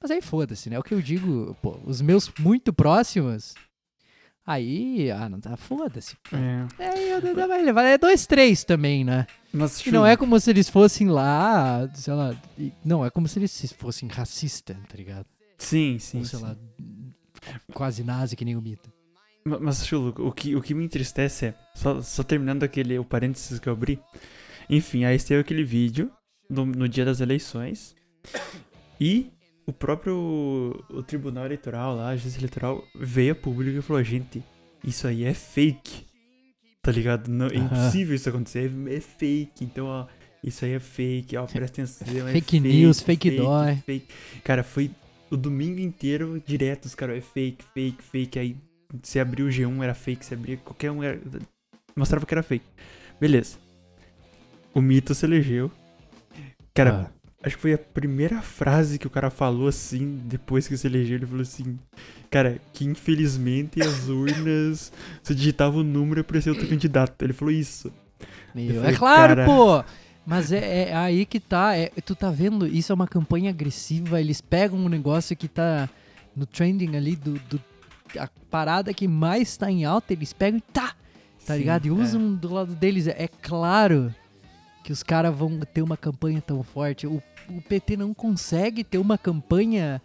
[0.01, 0.79] Mas aí foda-se, né?
[0.79, 3.55] O que eu digo, pô, os meus muito próximos.
[4.47, 6.17] Aí, ah, não tá, foda-se.
[6.33, 6.83] É.
[6.85, 7.83] É, aí eu dá mais levar.
[7.83, 9.27] É dois, três também, né?
[9.53, 12.35] Mas, E não é como se eles fossem lá, sei lá.
[12.85, 15.27] Não, é como se eles fossem racistas, tá ligado?
[15.59, 16.19] Sim, sim.
[16.19, 16.45] Ou sei sim.
[16.45, 16.57] lá,
[17.73, 18.93] quase nazi que nem o mito.
[19.45, 23.05] Ma- Mas, Chulo, o que, o que me entristece é, só, só terminando aquele, o
[23.05, 23.99] parênteses que eu abri,
[24.71, 26.11] enfim, aí teve aquele vídeo
[26.49, 27.97] no dia das eleições
[29.01, 29.31] e
[29.66, 34.42] o próprio o Tribunal Eleitoral lá, a Justiça Eleitoral, veio a público e falou, gente,
[34.85, 36.07] isso aí é fake,
[36.83, 37.29] tá ligado?
[37.29, 40.07] Não, é impossível isso acontecer, é, é fake, então, ó,
[40.42, 43.76] isso aí é fake, ó, presta atenção, é Fake news, fake dói.
[43.85, 44.07] fake.
[44.44, 44.90] Cara, foi
[45.31, 48.57] o domingo inteiro direto, os caras, é fake, fake, fake, aí
[49.02, 51.20] se abriu o G1 era fake, se abria qualquer um era...
[51.96, 52.64] Mostrava que era fake.
[53.20, 53.57] Beleza.
[54.72, 55.70] O mito se elegeu.
[56.74, 57.15] Cara, Ah.
[57.47, 61.17] Acho que foi a primeira frase que o cara falou assim, depois que se elegeu,
[61.17, 61.79] ele falou assim,
[62.29, 67.23] cara, que infelizmente as urnas, você digitava o número pra ser outro candidato.
[67.23, 67.93] Ele falou isso.
[68.55, 69.45] Meu, Eu falei, é claro, cara.
[69.45, 69.85] pô!
[70.27, 71.77] Mas é, é aí que tá.
[71.77, 72.67] é- tu tá vendo?
[72.67, 74.21] Isso é uma campanha agressiva.
[74.21, 75.89] Eles pegam um negócio que tá
[76.35, 77.35] no trending ali do.
[77.49, 77.63] do-
[78.19, 80.95] a parada que mais tá em alta, eles pegam e tá!
[81.45, 81.87] Tá Sim, ligado?
[81.87, 81.93] E é.
[81.93, 83.07] usam do lado deles.
[83.07, 84.13] É, é claro
[84.87, 87.09] que os caras vão ter uma campanha tão forte.
[87.09, 87.20] O,
[87.51, 90.01] o PT não consegue ter uma campanha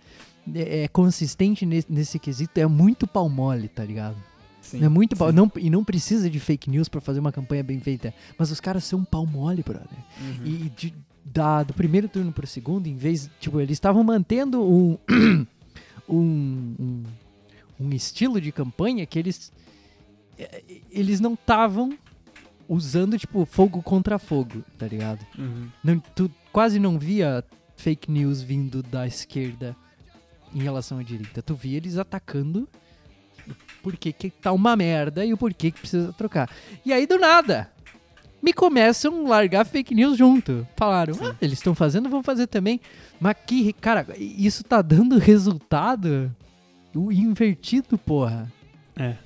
[0.55, 2.59] é, é, consistente nesse, nesse quesito.
[2.59, 4.15] É muito pau mole, tá ligado?
[4.59, 7.61] Sim, É muito pau, não, e não precisa de fake news pra fazer uma campanha
[7.61, 8.11] bem feita.
[8.39, 9.85] Mas os caras são pau mole, brother.
[10.19, 10.45] Uhum.
[10.47, 13.29] E de- da, do primeiro turno pro segundo, em vez.
[13.39, 14.97] Tipo, eles estavam mantendo um,
[16.09, 17.03] um, um,
[17.79, 19.51] um estilo de campanha que eles.
[20.39, 21.95] eh, Eles não estavam
[22.71, 25.19] usando, tipo, fogo contra fogo, tá ligado?
[25.37, 25.67] Uhum.
[25.83, 27.43] Não, tu quase não via
[27.75, 29.75] fake news vindo da esquerda
[30.55, 31.41] em relação à direita.
[31.41, 32.69] Tu via eles atacando
[33.45, 33.53] o
[33.83, 36.49] porquê que tá uma merda e o porquê que precisa trocar.
[36.85, 37.69] E aí, do nada,
[38.41, 40.65] me começam a largar fake news junto.
[40.77, 42.79] Falaram, ah, eles estão fazendo, vamos fazer também.
[43.19, 46.33] Mas que, cara, isso tá dando resultado
[46.95, 48.49] o invertido, porra.
[48.95, 49.17] É.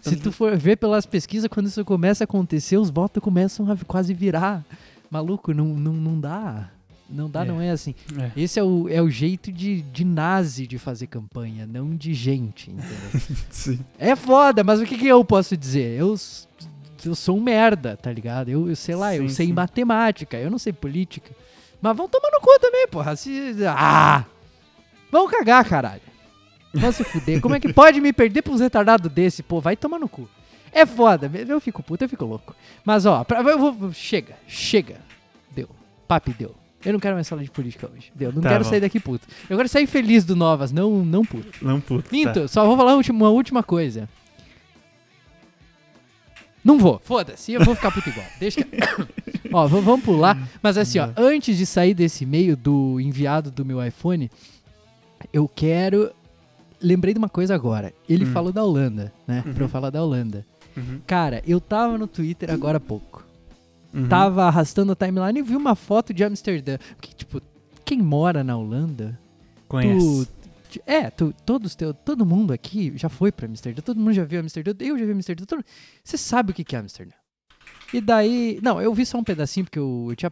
[0.00, 3.76] Se tu for ver pelas pesquisas, quando isso começa a acontecer, os votos começam a
[3.86, 4.64] quase virar.
[5.10, 6.70] Maluco, não, não, não dá.
[7.10, 7.44] Não dá, É.
[7.46, 7.94] não é assim.
[8.18, 8.30] É.
[8.36, 12.70] Esse é o, é o jeito de, de nazi de fazer campanha, não de gente,
[12.70, 13.80] entendeu?
[13.98, 15.98] É foda, mas o que, que eu posso dizer?
[15.98, 16.14] Eu,
[17.04, 18.50] eu sou um merda, tá ligado?
[18.50, 19.52] Eu, eu sei lá, eu Sim, sei sim.
[19.52, 21.30] matemática, eu não sei política.
[21.80, 23.16] Mas vão tomar no cu também, porra.
[23.16, 24.24] Se, ah!
[25.10, 26.02] Vão cagar, caralho.
[26.78, 27.40] Vão se fuder.
[27.40, 29.42] Como é que pode me perder pra uns retardados desse?
[29.42, 30.28] Pô, vai tomar no cu.
[30.72, 32.54] É foda, eu fico puto, eu fico louco.
[32.84, 35.00] Mas ó, pra, eu vou, chega, chega.
[35.54, 35.68] Deu.
[36.06, 36.54] Papi deu.
[36.84, 38.12] Eu não quero mais falar de política hoje.
[38.14, 38.32] Deu.
[38.32, 38.70] Não Tá quero bom.
[38.70, 39.26] sair daqui puto.
[39.50, 41.64] Eu quero sair feliz do Novas, não, não puto.
[41.64, 42.08] Não, puto.
[42.12, 42.48] Minto, tá.
[42.48, 44.08] só vou falar uma última- coisa.
[46.64, 48.26] Não vou, foda-se, eu vou ficar puto igual.
[48.38, 48.62] Deixa.
[48.62, 48.76] que-
[49.52, 50.36] ó, vamos pular.
[50.62, 54.30] Mas assim, ó, antes de sair desse e-mail do enviado do meu iPhone,
[55.32, 56.12] eu quero.
[56.80, 57.92] Lembrei de uma coisa agora.
[58.08, 58.32] Ele Hum.
[58.32, 59.42] falou da Holanda, né?
[59.42, 59.68] Pra eu Uhum.
[59.68, 60.46] falar da Holanda.
[60.76, 61.00] Uhum.
[61.06, 63.24] Cara, eu tava no Twitter agora há pouco.
[63.92, 64.08] Uhum.
[64.08, 66.78] Tava arrastando a timeline e vi uma foto de Amsterdã.
[66.96, 67.40] Porque, tipo,
[67.84, 69.18] quem mora na Holanda
[69.66, 70.28] Conhece.
[70.70, 74.24] Tu, é, tu, todos teu, todo mundo aqui já foi pra Amsterdã, todo mundo já
[74.24, 75.64] viu Amsterdã, eu já vi Amsterdã, todo,
[76.04, 77.14] você sabe o que que é Amsterdã.
[77.92, 80.30] E daí, não, eu vi só um pedacinho porque eu, eu tinha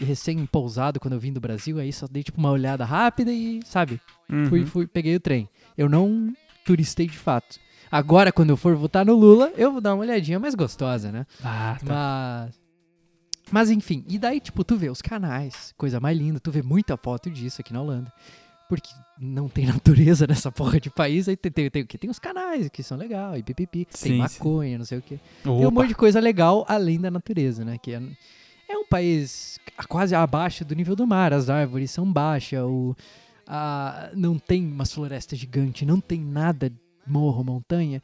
[0.00, 3.60] recém pousado quando eu vim do Brasil, aí só dei tipo uma olhada rápida e,
[3.64, 4.46] sabe, Uhum.
[4.46, 5.48] fui, fui, peguei o trem.
[5.76, 6.32] Eu não
[6.64, 7.58] turistei de fato.
[7.90, 11.26] Agora, quando eu for votar no Lula, eu vou dar uma olhadinha mais gostosa, né?
[11.42, 12.46] Ah, tá.
[12.46, 12.60] Mas.
[13.50, 16.98] Mas enfim, e daí, tipo, tu vê os canais, coisa mais linda, tu vê muita
[16.98, 18.12] foto disso aqui na Holanda.
[18.68, 22.68] Porque não tem natureza nessa porra de país, aí tem, tem, tem, tem os canais
[22.68, 24.18] que são legais, e pipipi, tem Sim, sim.
[24.18, 25.18] maconha, não sei o quê.
[25.42, 25.70] Tem um Opa.
[25.70, 27.78] monte de coisa legal além da natureza, né?
[27.78, 28.02] Que é
[28.78, 32.96] um país quase abaixo do nível do mar, as árvores são baixas, o,
[33.46, 36.72] a, não tem umas florestas gigantes, não tem nada,
[37.06, 38.02] morro, montanha.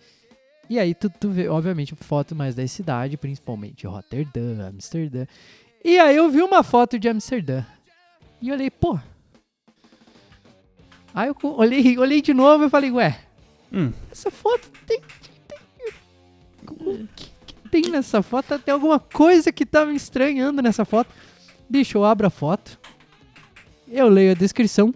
[0.68, 5.26] E aí tu, tu vê, obviamente, foto mais da cidade, principalmente Rotterdam, Amsterdã.
[5.84, 7.64] E aí eu vi uma foto de Amsterdã.
[8.40, 8.98] E olhei, pô.
[11.14, 13.20] Aí eu olhei, olhei de novo e falei, ué,
[13.72, 13.92] Hum.
[14.10, 15.00] essa foto tem.
[15.48, 15.58] tem
[16.66, 17.33] que, que
[17.82, 18.56] tem nessa foto?
[18.58, 21.10] Tem alguma coisa que tá me estranhando nessa foto.
[21.68, 22.78] Bicho, eu abro a foto.
[23.88, 24.94] Eu leio a descrição.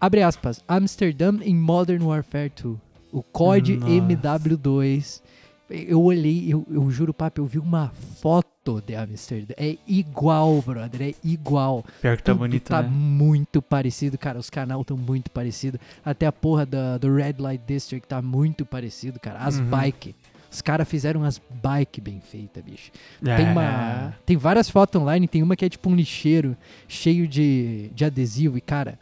[0.00, 0.64] Abre aspas.
[0.66, 2.76] Amsterdam in Modern Warfare 2.
[3.12, 3.92] O COD Nossa.
[3.92, 5.22] MW2.
[5.68, 9.54] Eu olhei, eu, eu juro, papo, eu vi uma foto de Amsterdã.
[9.56, 11.10] É igual, brother.
[11.10, 11.84] É igual.
[12.00, 12.88] Pior que tá Tudo bonito, tá né?
[12.88, 14.38] muito parecido, cara.
[14.38, 15.80] Os canal estão muito parecidos.
[16.04, 19.38] Até a porra da, do Red Light District tá muito parecido, cara.
[19.40, 19.66] As Uhum.
[19.66, 20.14] bike.
[20.50, 22.90] Os caras fizeram as bike bem feitas, bicho.
[23.24, 23.36] É.
[23.36, 24.16] Tem uma.
[24.24, 26.56] Tem várias fotos online, tem uma que é tipo um lixeiro
[26.88, 28.56] cheio de, de adesivo.
[28.56, 28.98] E, cara,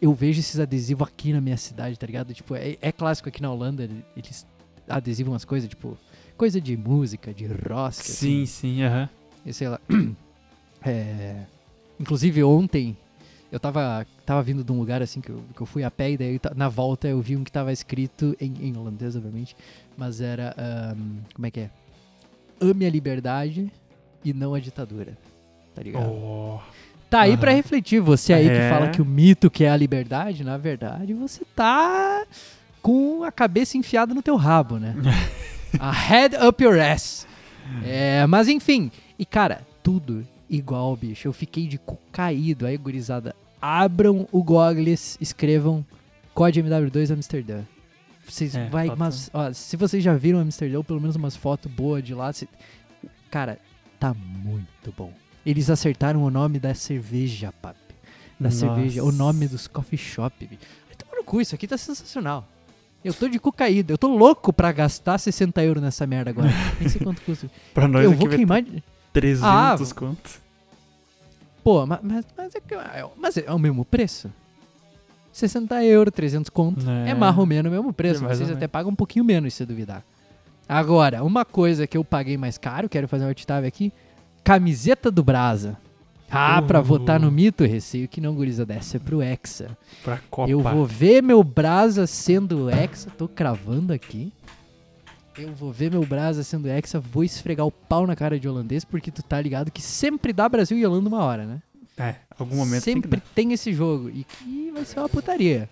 [0.00, 2.32] eu vejo esses adesivos aqui na minha cidade, tá ligado?
[2.34, 4.46] Tipo, é, é clássico aqui na Holanda, eles
[4.88, 5.96] adesivam umas coisas, tipo,
[6.36, 8.02] coisa de música, de rosca.
[8.02, 8.44] assim.
[8.44, 9.08] Sim, sim, aham.
[9.44, 9.80] E sei lá.
[10.88, 11.40] É,
[11.98, 12.96] inclusive ontem
[13.50, 16.10] eu tava, tava vindo de um lugar assim que eu, que eu fui a pé
[16.12, 19.56] e daí na volta eu vi um que tava escrito em, em holandês, obviamente,
[19.96, 20.54] mas era.
[20.58, 21.70] ahn, como é que é?
[22.60, 23.70] Ame a liberdade
[24.24, 25.16] e não a ditadura.
[25.74, 26.10] Tá ligado?
[26.10, 26.58] Oh.
[27.08, 27.56] Tá aí pra Aham.
[27.58, 28.00] refletir.
[28.00, 28.68] Você aí que É.
[28.70, 32.26] fala que o mito que é a liberdade, na verdade, você tá
[32.82, 34.94] com a cabeça enfiada no teu rabo, né?
[35.78, 37.26] a head up your ass.
[37.84, 38.90] É, mas enfim.
[39.18, 41.28] E cara, tudo igual, bicho.
[41.28, 42.66] Eu fiquei de cu caído.
[42.66, 45.84] Aí, gurizada, abram o Googles, escrevam
[46.34, 47.62] Código MW2 Amsterdã.
[48.28, 48.98] Vocês É, vai, foto.
[48.98, 52.32] mas, ó, se vocês já viram Amsterdã, ou pelo menos umas fotos boas de lá,
[52.32, 52.48] cê-
[53.30, 53.58] cara,
[54.00, 55.12] tá muito bom.
[55.44, 57.78] Eles acertaram o nome da cerveja, papi.
[58.38, 58.58] Da Nossa.
[58.58, 60.46] cerveja, o nome dos coffee shop.
[60.98, 62.46] tomar no cu, isso aqui tá sensacional.
[63.04, 66.48] Eu tô de cu caído, eu tô louco pra gastar 60 euros nessa merda agora.
[66.80, 67.48] Nem sei quanto custa.
[67.72, 68.64] Pra nós eu aqui vou queimar.
[69.20, 69.42] 300
[69.90, 70.40] Ah, conto.
[71.64, 72.60] Pô, ma- mas, mas, é,
[73.16, 74.30] mas é o mesmo preço?
[75.32, 76.88] 60 euros, 300 conto.
[76.88, 77.14] É, É.
[77.14, 78.22] mais ou menos o mesmo preço.
[78.26, 80.02] É Vocês até pagam um pouquinho menos se duvidar.
[80.68, 83.90] Agora, uma coisa que eu paguei mais caro, quero fazer um alt-tab aqui.
[84.44, 85.78] Camiseta do Brasa.
[86.30, 86.84] Ah, pra Uh.
[86.84, 89.76] votar no mito, receio que não, guriza, dessa é pro Hexa.
[90.04, 90.50] Pra Copa.
[90.50, 94.30] Eu vou ver meu Brasa sendo Hexa, tô cravando aqui.
[95.38, 98.84] Eu vou ver meu Brasa sendo Hexa, vou esfregar o pau na cara de holandês,
[98.84, 101.62] porque tu tá ligado que sempre dá Brasil e Holanda uma hora, né?
[101.98, 103.26] É, algum momento tem Sempre dar.
[103.34, 104.08] tem, esse jogo.
[104.10, 105.68] E que vai ser uma putaria.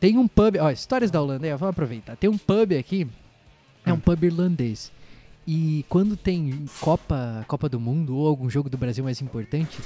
[0.00, 0.56] Tem um pub.
[0.60, 2.16] Ó, histórias da Holanda, aí, vamos aproveitar.
[2.16, 3.06] Tem um pub aqui.
[3.84, 4.00] É um Hum.
[4.00, 4.92] pub irlandês.
[5.46, 9.78] E quando tem Copa, Copa do Mundo ou algum jogo do Brasil mais importante,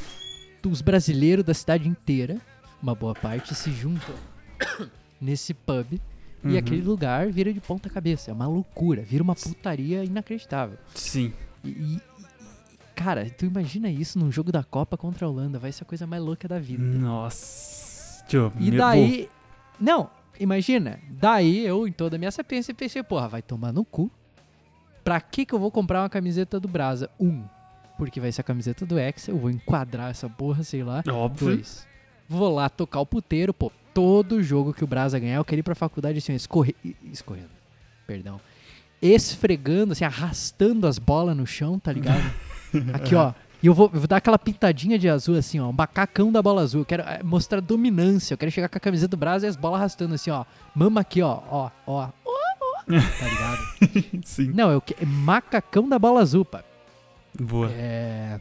[0.66, 2.38] os brasileiros da cidade inteira,
[2.83, 4.14] uma boa parte, se juntam
[5.20, 5.98] nesse pub.
[6.44, 6.59] E Uhum.
[6.59, 8.31] aquele lugar vira de ponta cabeça.
[8.31, 9.03] É uma loucura.
[9.03, 10.79] Vira uma putaria inacreditável.
[10.94, 11.33] Sim.
[11.64, 12.01] E, e-
[12.94, 15.59] cara, tu imagina isso num jogo da Copa contra a Holanda.
[15.59, 16.83] Vai ser a coisa mais louca da vida.
[16.83, 18.24] Nossa.
[18.27, 19.29] Tio, E daí.
[19.81, 20.98] Não, imagina.
[21.11, 24.11] Daí eu, em toda a minha sapiência, pensei, porra, vai tomar no cu.
[25.03, 27.09] Pra que que eu vou comprar uma camiseta do Brasa?
[27.18, 27.42] Um,
[27.96, 31.03] porque vai ser a camiseta do Hexa, eu vou enquadrar essa porra, sei lá.
[31.11, 31.48] Óbvio.
[31.57, 31.87] Dois,
[32.29, 33.72] vou lá tocar o puteiro, pô.
[33.98, 36.72] Todo jogo que o Brasa ganhar, eu quero ir pra faculdade assim, escorre...
[37.12, 37.50] escorrendo.
[38.06, 38.40] Perdão.
[39.02, 42.22] esfregando, assim, arrastando as bolas no chão, tá ligado?
[42.94, 43.32] Aqui, ó.
[43.61, 45.70] E eu vou, eu vou dar aquela pintadinha de azul, assim, ó.
[45.70, 46.82] Um macacão da bola azul.
[46.82, 48.34] Eu quero é, mostrar dominância.
[48.34, 50.44] Eu quero chegar com a camiseta do Brasil e as bolas arrastando, assim, ó.
[50.72, 51.42] Mama aqui, ó.
[51.50, 52.08] Ó, ó.
[52.24, 52.82] ó, ó.
[52.84, 54.22] Tá ligado?
[54.24, 54.52] Sim.
[54.54, 54.94] Não, eu que...
[55.04, 56.62] macacão da bola azul, pá.
[57.37, 57.68] Boa.
[57.72, 58.40] É...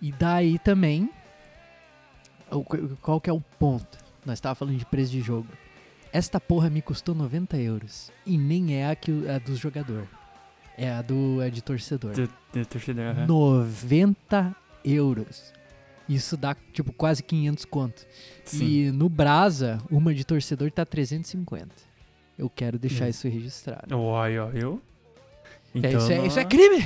[0.00, 1.10] E daí também.
[3.02, 4.03] Qual que é o ponto?
[4.24, 5.48] Nós tava falando de preço de jogo.
[6.12, 8.10] Esta porra me custou 90 euros.
[8.24, 10.06] E nem é a, que, a do jogador.
[10.76, 12.12] É a do é de torcedor.
[12.12, 13.26] De, torcedor, aham.
[13.26, 15.52] 90 euros.
[16.08, 18.06] Isso dá, tipo, quase 500 conto.
[18.44, 18.64] Sim.
[18.64, 21.68] E no Brasa, uma de torcedor tá 350.
[22.38, 23.08] Eu quero deixar Hum.
[23.08, 23.96] isso registrado.
[23.96, 24.80] Uai, ó, eu?
[25.74, 26.84] É, isso, é, não- isso é crime!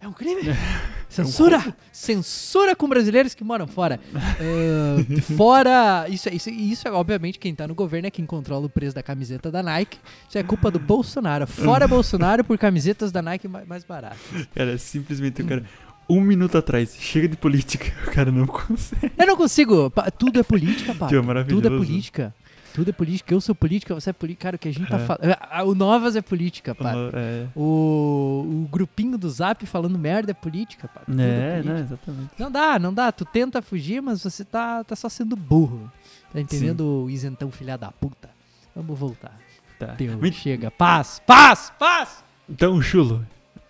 [0.00, 0.40] É um crime!
[1.10, 1.76] Censura!
[1.92, 4.00] Censura com brasileiros que moram fora.
[4.14, 4.96] Ah,
[5.36, 6.06] fora.
[6.08, 8.94] Isso, é- isso, isso é, obviamente, quem tá no governo é quem controla o preço
[8.94, 9.98] da camiseta da Nike.
[10.28, 11.46] Isso é culpa do Bolsonaro.
[11.46, 14.18] Fora Bolsonaro por camisetas da Nike mais, baratas.
[14.54, 15.64] Cara, simplesmente o cara.
[16.08, 17.92] Um minuto atrás, chega de política.
[18.08, 19.12] O cara não consegue.
[19.16, 19.92] Eu não consigo.
[20.18, 21.06] Tudo é política, pá.
[21.08, 22.34] Tudo é política.
[22.74, 23.34] Tudo é política.
[23.34, 24.42] Eu sou política, você é política.
[24.44, 25.04] Cara, o que a gente tá É.
[25.06, 25.68] falando.
[25.70, 26.92] O Novas é política, pá.
[27.12, 31.00] É, O, o grupinho do Zap falando merda é política, pá.
[31.04, 31.74] Tudo é, política.
[31.74, 32.30] né, exatamente.
[32.38, 33.10] Não dá, não dá.
[33.12, 35.90] Tu tenta fugir, mas você tá, tá só sendo burro.
[36.32, 38.30] Tá entendendo, isentão filha da puta?
[38.74, 39.36] Vamos voltar.
[39.78, 39.86] Tá.
[39.94, 40.70] Deus, Muito- chega.
[40.70, 42.22] Paz, paz, paz!
[42.48, 43.26] Então, Chulo,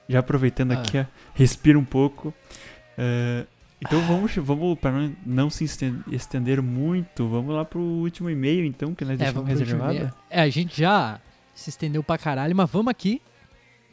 [0.08, 0.74] já aproveitando Ah.
[0.80, 2.34] aqui, respira um pouco.
[2.98, 3.46] É,
[3.80, 8.64] então vamos, vamos para não, não se esten- estender muito, vamos lá pro último e-mail,
[8.64, 10.14] então, que nós deixamos pro último reservado.
[10.28, 11.20] É, a gente já
[11.54, 13.20] se estendeu pra caralho, mas vamos aqui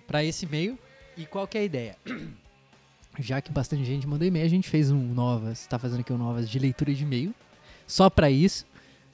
[0.06, 0.78] pra esse e-mail.
[1.18, 1.96] E qual que é a ideia?
[3.20, 6.18] Já que bastante gente mandou e-mail, a gente fez um Novas, tá fazendo aqui um
[6.20, 7.34] Novas de leitura de e-mail,
[7.88, 8.64] só pra isso.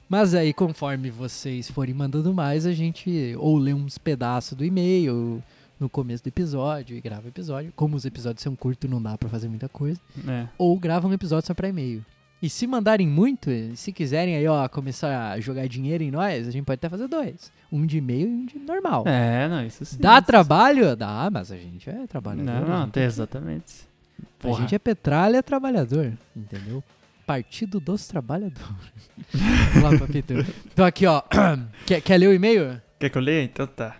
[0.06, 5.42] Mas aí, conforme vocês forem mandando mais, a gente ou lê uns pedaços do e-mail
[5.78, 7.72] no começo do episódio e grava o episódio.
[7.76, 10.00] Como os episódios são curtos, não dá pra fazer muita coisa.
[10.28, 12.04] É, Ou grava um episódio só pra e-mail.
[12.42, 16.46] E se mandarem muito, e se quiserem aí, ó, começar a jogar dinheiro em nós,
[16.46, 17.50] a gente pode até fazer dois.
[17.72, 19.04] Um de e-mail e um de normal.
[19.06, 19.96] É, não, isso sim.
[19.98, 20.94] Dá isso- trabalho?
[20.94, 22.44] Dá, mas a gente é trabalhador.
[22.44, 23.88] Não, a não, gente, tem exatamente.
[24.20, 24.60] a Porra.
[24.60, 26.84] gente é petralha trabalhador, entendeu?
[27.26, 28.60] Partido dos Trabalhadores.
[29.72, 30.34] Vamos lá, papito.
[30.70, 31.22] Então aqui, ó.
[31.86, 32.78] quer, quer ler o e-mail?
[32.98, 33.42] Quer que eu leia?
[33.42, 33.96] Então tá.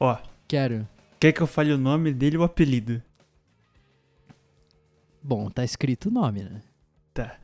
[0.00, 0.16] Ó,
[0.48, 0.88] Quero.
[1.20, 3.02] quer que eu fale o nome dele ou o apelido?
[5.22, 6.62] Bom, tá escrito o nome, né?
[7.12, 7.36] Tá.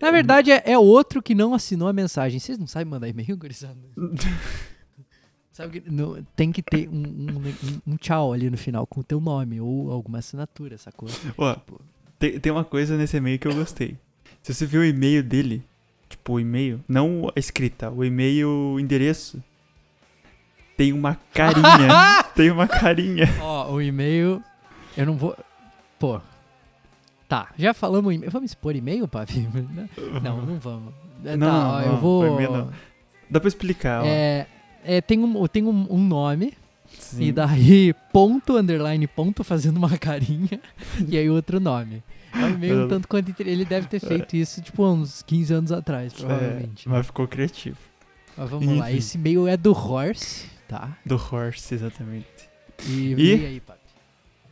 [0.00, 2.38] Na verdade, é, é outro que não assinou a mensagem.
[2.38, 3.76] Vocês não sabem mandar e-mail, gurizada?
[5.52, 5.90] Sabe que
[6.36, 9.58] tem que ter um, um- um- um tchau ali no final com o teu nome
[9.58, 11.08] ou alguma assinatura, sacou?
[11.38, 11.80] Ó, Tipo,
[12.18, 13.96] tem, tem uma coisa nesse e-mail que eu gostei.
[14.42, 15.62] Se você viu o e-mail dele,
[16.10, 19.42] tipo o e-mail, não a escrita, o e-mail, o endereço,
[20.76, 22.22] tem uma carinha.
[22.34, 23.28] tem uma carinha.
[23.40, 24.42] Ó, o e-mail.
[24.96, 25.36] Eu não vou.
[25.98, 26.20] Pô.
[27.28, 28.30] Tá, já falamos e-mail.
[28.30, 29.48] Vamos expor e-mail, papi?
[30.22, 30.94] Não, não vamos.
[31.24, 32.40] É, Não, tá, ó, não, eu vou.
[32.40, 32.70] não.
[33.28, 34.06] Dá pra explicar, ó.
[34.06, 34.46] É,
[34.84, 36.52] é, tem um, tem um, um nome,
[36.98, 37.24] Sim.
[37.24, 40.60] e daí ponto, underline, ponto, fazendo uma carinha,
[41.08, 42.04] e aí outro nome.
[42.32, 46.12] É um e-mail tanto quanto ele deve ter feito isso, tipo, uns 15 anos atrás,
[46.12, 46.86] provavelmente.
[46.86, 47.78] É, mas ficou criativo.
[48.36, 48.98] Mas vamos lá, enfim.
[48.98, 50.96] esse e-mail é do Horse, tá?
[51.04, 52.26] Do Horse, exatamente.
[52.86, 53.32] E, E?
[53.46, 53.80] aí, papi?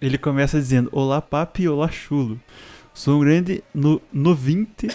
[0.00, 2.40] Ele começa dizendo: Olá, papi, olá, chulo.
[2.92, 4.88] Sou um grande no, novinte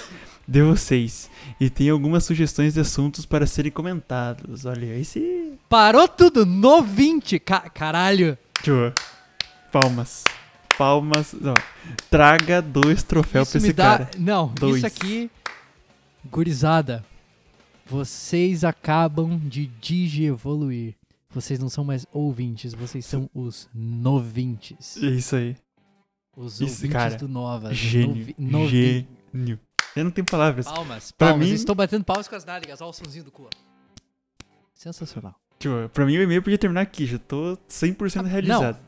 [0.47, 1.29] de vocês
[1.59, 4.65] e tenho algumas sugestões de assuntos para serem comentados.
[4.65, 5.53] Olha, esse.
[5.67, 8.37] Parou tudo no 20, ca caralho.
[8.63, 8.93] Tio,
[9.71, 10.23] palmas.
[10.77, 11.33] Palmas.
[11.33, 11.55] Não.
[12.09, 13.83] Traga dois troféus pra esse dá.
[13.83, 14.11] cara.
[14.17, 14.77] Não, Dois.
[14.77, 15.29] isso aqui.
[16.25, 17.03] Gurizada.
[17.85, 20.93] Vocês acabam de digievoluir.
[21.31, 24.97] Vocês não são mais ouvintes, vocês são os novintes.
[24.97, 25.55] É isso aí.
[26.35, 27.15] Os Isso, ouvintes cara.
[27.17, 27.75] do Novas.
[27.77, 28.33] Gênio.
[28.37, 29.59] Novi- Gênio.
[29.95, 30.65] Eu não tenho palavras.
[30.65, 31.47] Palmas, Pra palmas.
[31.47, 32.81] mim- Estou batendo palmas com as nádegas.
[32.81, 33.47] Olha o sonzinho do cu.
[34.73, 35.35] Sensacional.
[35.59, 37.05] Tio, pra mim o e-mail podia terminar aqui.
[37.05, 38.79] Já tô 100% Ah, realizado.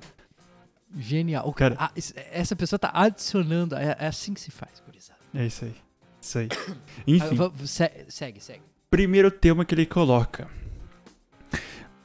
[0.98, 1.48] Genial.
[1.48, 1.92] O Cara- cara,
[2.32, 3.76] essa pessoa tá adicionando.
[3.76, 5.20] É, é assim que se faz, gurizada.
[5.34, 5.76] É isso aí.
[6.22, 6.48] Isso aí.
[6.98, 7.36] Ah, Enfim.
[7.36, 8.62] va- se- segue, segue.
[8.90, 10.50] Primeiro tema que ele coloca: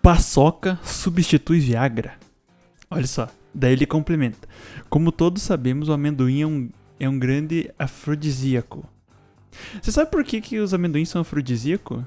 [0.07, 2.15] Paçoca substitui Viagra.
[2.89, 3.29] Olha só.
[3.53, 4.47] Daí ele complementa:
[4.89, 8.89] Como todos sabemos, o amendoim é um, é um grande afrodisíaco.
[9.83, 12.05] Você sabe por que, que os amendoins são afrodisíacos?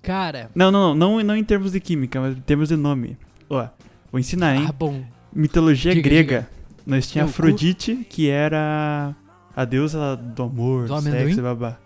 [0.00, 0.52] Cara.
[0.54, 3.18] Não, não, não, não, não em termos de química, mas em termos de nome.
[3.50, 3.66] Ó,
[4.12, 4.66] vou ensinar, hein?
[4.68, 5.04] Ah, bom.
[5.34, 6.48] Mitologia diga, grega.
[6.86, 7.30] Nós tinha cu.
[7.30, 9.16] Afrodite, que era
[9.56, 11.24] a deusa do amor, Do do amendoim?
[11.24, 11.76] sexo e babá.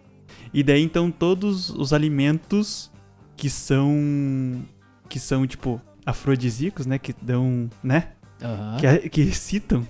[0.53, 2.95] E daí então todos os alimentos
[3.37, 4.65] que são
[5.09, 6.99] que são, tipo, afrodisíacos, né?
[6.99, 8.09] Que dão, né?
[8.43, 8.77] Aham.
[8.79, 9.87] Que, que excitam,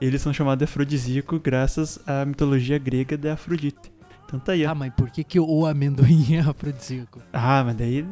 [0.00, 3.92] eles são chamados de afrodisíaco graças à mitologia grega de Afrodite.
[4.26, 4.70] Então tá aí, ó.
[4.70, 7.20] Ah, mas por que, que o amendoim é afrodisíaco?
[7.32, 8.06] Ah, mas daí,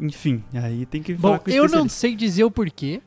[0.00, 3.00] enfim, aí tem que Bom, eu não sei dizer o porquê,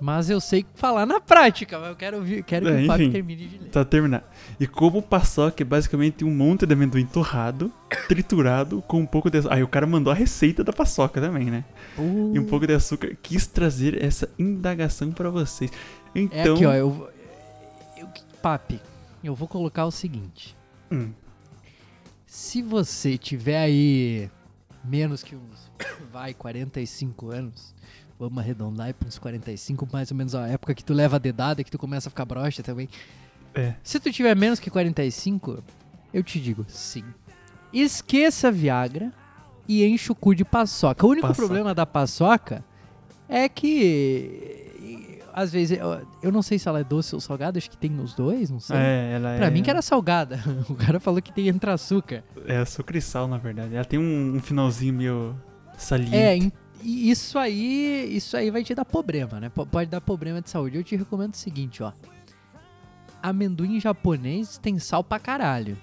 [0.00, 1.78] mas eu sei falar na prática.
[1.78, 3.70] Mas eu quero, ouvir, quero que É, o Fábio termine de ler.
[3.70, 4.24] Tá terminar.
[4.58, 7.72] E como paçoca é basicamente um monte de amendoim torrado,
[8.08, 9.54] triturado, com um pouco de açúcar.
[9.54, 11.64] Aí o cara mandou a receita da paçoca também, né?
[11.98, 13.14] E um pouco de açúcar.
[13.22, 15.70] Quis trazer essa indagação pra vocês.
[16.14, 16.54] É Então.
[16.54, 16.72] aqui, ó.
[16.72, 17.10] Eu,
[17.96, 18.08] eu,
[18.42, 18.80] papi,
[19.22, 20.56] eu vou colocar o seguinte.
[20.90, 21.10] Hum,
[22.26, 24.30] Se você tiver aí
[24.84, 25.70] menos que uns,
[26.12, 27.74] vai, 45 anos,
[28.20, 31.18] vamos arredondar aí pra uns 45, mais ou menos a época que tu leva a
[31.18, 32.88] dedada, que tu começa a ficar broxa também.
[33.54, 33.74] é.
[33.82, 35.62] Se tu tiver menos que 45,
[36.12, 37.04] eu te digo sim.
[37.72, 39.12] Esqueça a Viagra
[39.66, 41.06] e enche o cu de paçoca.
[41.06, 41.46] O único Paçoca.
[41.46, 42.64] problema da paçoca
[43.28, 47.70] é que às vezes eu, eu não sei se ela é doce ou salgada, acho
[47.70, 48.76] que tem nos dois, não sei.
[48.76, 49.50] É, ela Pra é.
[49.50, 50.40] mim que era salgada.
[50.68, 52.24] O cara falou que tem entra açúcar.
[52.46, 53.74] É açúcar e sal, na verdade.
[53.76, 55.36] Ela tem um, um finalzinho meio
[55.78, 56.16] saliente.
[56.16, 56.36] É,
[56.82, 59.48] e isso aí, isso aí vai te dar problema, né?
[59.48, 60.76] P- Pode dar problema de saúde.
[60.76, 61.92] Eu te recomendo o seguinte, ó.
[63.22, 65.76] Amendoim japonês tem sal pra caralho.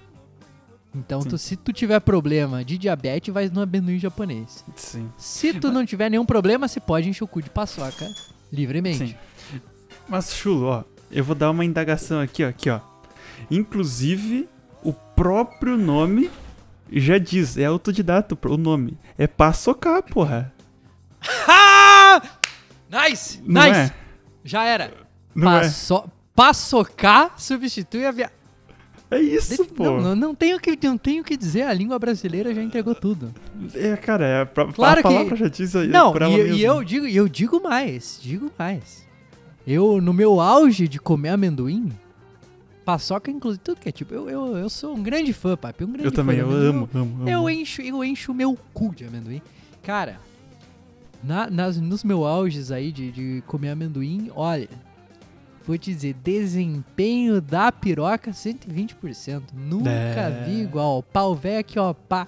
[0.94, 4.64] Então, tu- se tu tiver problema de diabetes, vai no amendoim japonês.
[4.74, 5.08] Sim.
[5.16, 8.08] Se tu não tiver nenhum problema, você pode encher o cu de paçoca
[8.52, 8.98] livremente.
[9.08, 9.60] Sim.
[10.08, 12.48] Mas, Chulo, ó, eu vou dar uma indagação aqui, ó.
[12.48, 12.80] Aqui, ó.
[13.50, 14.48] Inclusive,
[14.82, 16.30] o próprio nome
[16.90, 18.96] já diz, é autodidata o nome.
[19.16, 20.52] É paçocar, porra.
[22.90, 23.42] Nice!
[23.44, 23.78] Não nice!
[23.78, 23.94] é?
[24.44, 24.92] Já era.
[25.34, 25.60] Não é?
[25.60, 26.04] Paço...
[26.34, 28.32] Paçocar substitui a via...
[29.10, 29.84] É isso, pô.
[29.84, 32.94] Não, não, não tenho que, não tenho o que dizer, a língua brasileira já entregou
[32.94, 33.34] tudo.
[33.74, 36.84] É, cara, é pra, Claro a que- palavra já diz aí Não, e, e eu
[36.84, 39.06] digo, eu digo mais, digo mais.
[39.66, 41.90] Eu, no meu auge de comer amendoim,
[42.84, 45.92] paçoca, inclusive, tudo que é tipo, eu, eu, eu sou um grande fã, papi, um
[45.92, 47.28] grande Eu também, eu amo, amo, amo.
[47.28, 49.40] Eu encho, eu encho o meu cu de amendoim.
[49.82, 50.20] Cara,
[51.22, 54.68] na, nas, nos meus auges aí de, de comer amendoim, olha,
[55.66, 59.42] vou te dizer, desempenho da piroca 120%.
[59.54, 60.44] Nunca É.
[60.46, 61.02] vi igual.
[61.02, 62.26] Pau velho aqui, ó, pá.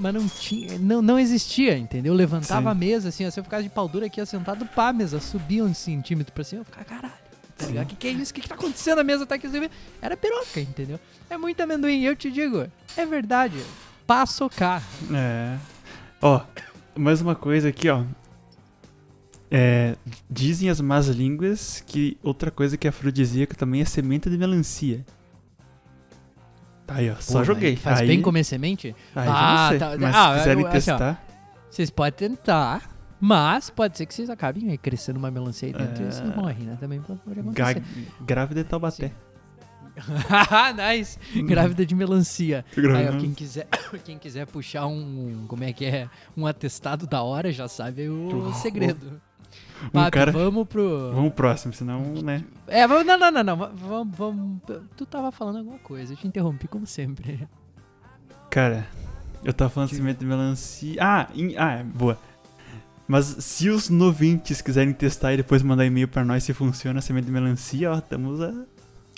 [0.00, 2.12] Mas não tinha, não, não existia, entendeu?
[2.12, 2.68] Eu levantava Sim.
[2.68, 4.92] a mesa, assim, ó, se eu ficasse de pau dura aqui, ó, sentado, pá, a
[4.92, 7.14] mesa subia um centímetro pra cima, eu ficava, caralho.
[7.56, 7.86] Tá ligado?
[7.86, 8.32] Que que é isso?
[8.32, 8.98] O que, que tá acontecendo?
[8.98, 9.46] A mesa tá aqui.
[9.46, 9.70] assim,
[10.02, 11.00] Era piroca, entendeu?
[11.30, 12.02] É muito amendoim.
[12.02, 12.66] Eu te digo,
[12.96, 13.56] é verdade.
[14.06, 14.82] Paçocar.
[15.10, 15.56] É.
[16.20, 16.42] Ó,
[16.98, 18.04] mais uma coisa aqui, ó.
[19.50, 19.94] É,
[20.28, 25.04] dizem as más línguas que outra coisa que é afrodisíaca também é semente de melancia.
[26.86, 27.14] Tá aí, ó.
[27.20, 27.76] Só Pô, joguei.
[27.76, 28.94] Faz aí, bem comer semente?
[29.14, 29.78] Aí Ah, sei.
[29.78, 30.96] tá- Mas ah, se quiserem eu- assim, ó.
[30.96, 31.26] testar.
[31.70, 32.90] Vocês podem tentar,
[33.20, 36.10] mas pode ser que vocês acabem aí crescendo uma melancia aí dentro e É.
[36.10, 36.76] vocês morrem, né?
[36.80, 37.82] Também pode acontecer.
[38.24, 39.12] grávida de Taubaté.
[40.76, 41.18] nice!
[41.44, 42.64] Grávida de melancia.
[42.76, 43.66] Aí, ó, quem quiser,
[44.04, 48.52] quem quiser puxar um, como é que é, um atestado da hora, já sabe o
[48.54, 49.20] segredo.
[49.84, 51.10] Um Papi, cara- vamos pro...
[51.12, 52.44] Vamos pro próximo, senão, né?
[52.66, 54.60] É, vamos, não, não, não, não, vamos, vamos,
[54.96, 57.46] tu tava falando alguma coisa, eu te interrompi como sempre.
[58.50, 58.86] Cara,
[59.44, 60.96] eu tava falando de semente de melancia.
[61.02, 62.18] Ah, em- ah, é, boa.
[63.06, 67.02] Mas se os novintes quiserem testar e depois mandar e-mail pra nós se funciona a
[67.02, 68.52] semente de melancia, ó, estamos a...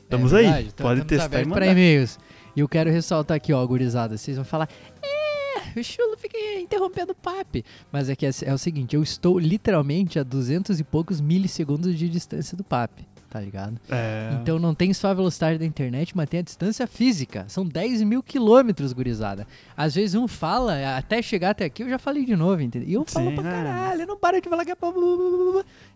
[0.09, 0.46] Estamos É aí.
[0.46, 0.68] Pode
[1.02, 1.54] estamos testar e mandar.
[1.56, 2.18] pra e-mails.
[2.56, 4.16] E eu quero ressaltar aqui, ó, gurizada.
[4.16, 4.68] Vocês vão falar,
[5.02, 7.62] é, o chulo fica interrompendo o papi.
[7.92, 11.94] Mas é que é, é o seguinte, eu estou literalmente a 200 e poucos milissegundos
[11.96, 13.78] de distância do papi, tá ligado?
[13.90, 17.44] É, Então não tem só a velocidade da internet, mas tem a distância física.
[17.46, 19.46] São 10 mil quilômetros, gurizada.
[19.76, 22.88] Às vezes um fala, até chegar até aqui eu já falei de novo, entendeu?
[22.88, 23.52] E eu falo Sim, pra é.
[23.52, 24.76] caralho, eu não paro de falar que é.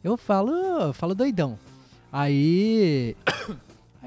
[0.05, 1.59] Eu falo, eu falo doidão.
[2.13, 3.17] Aí...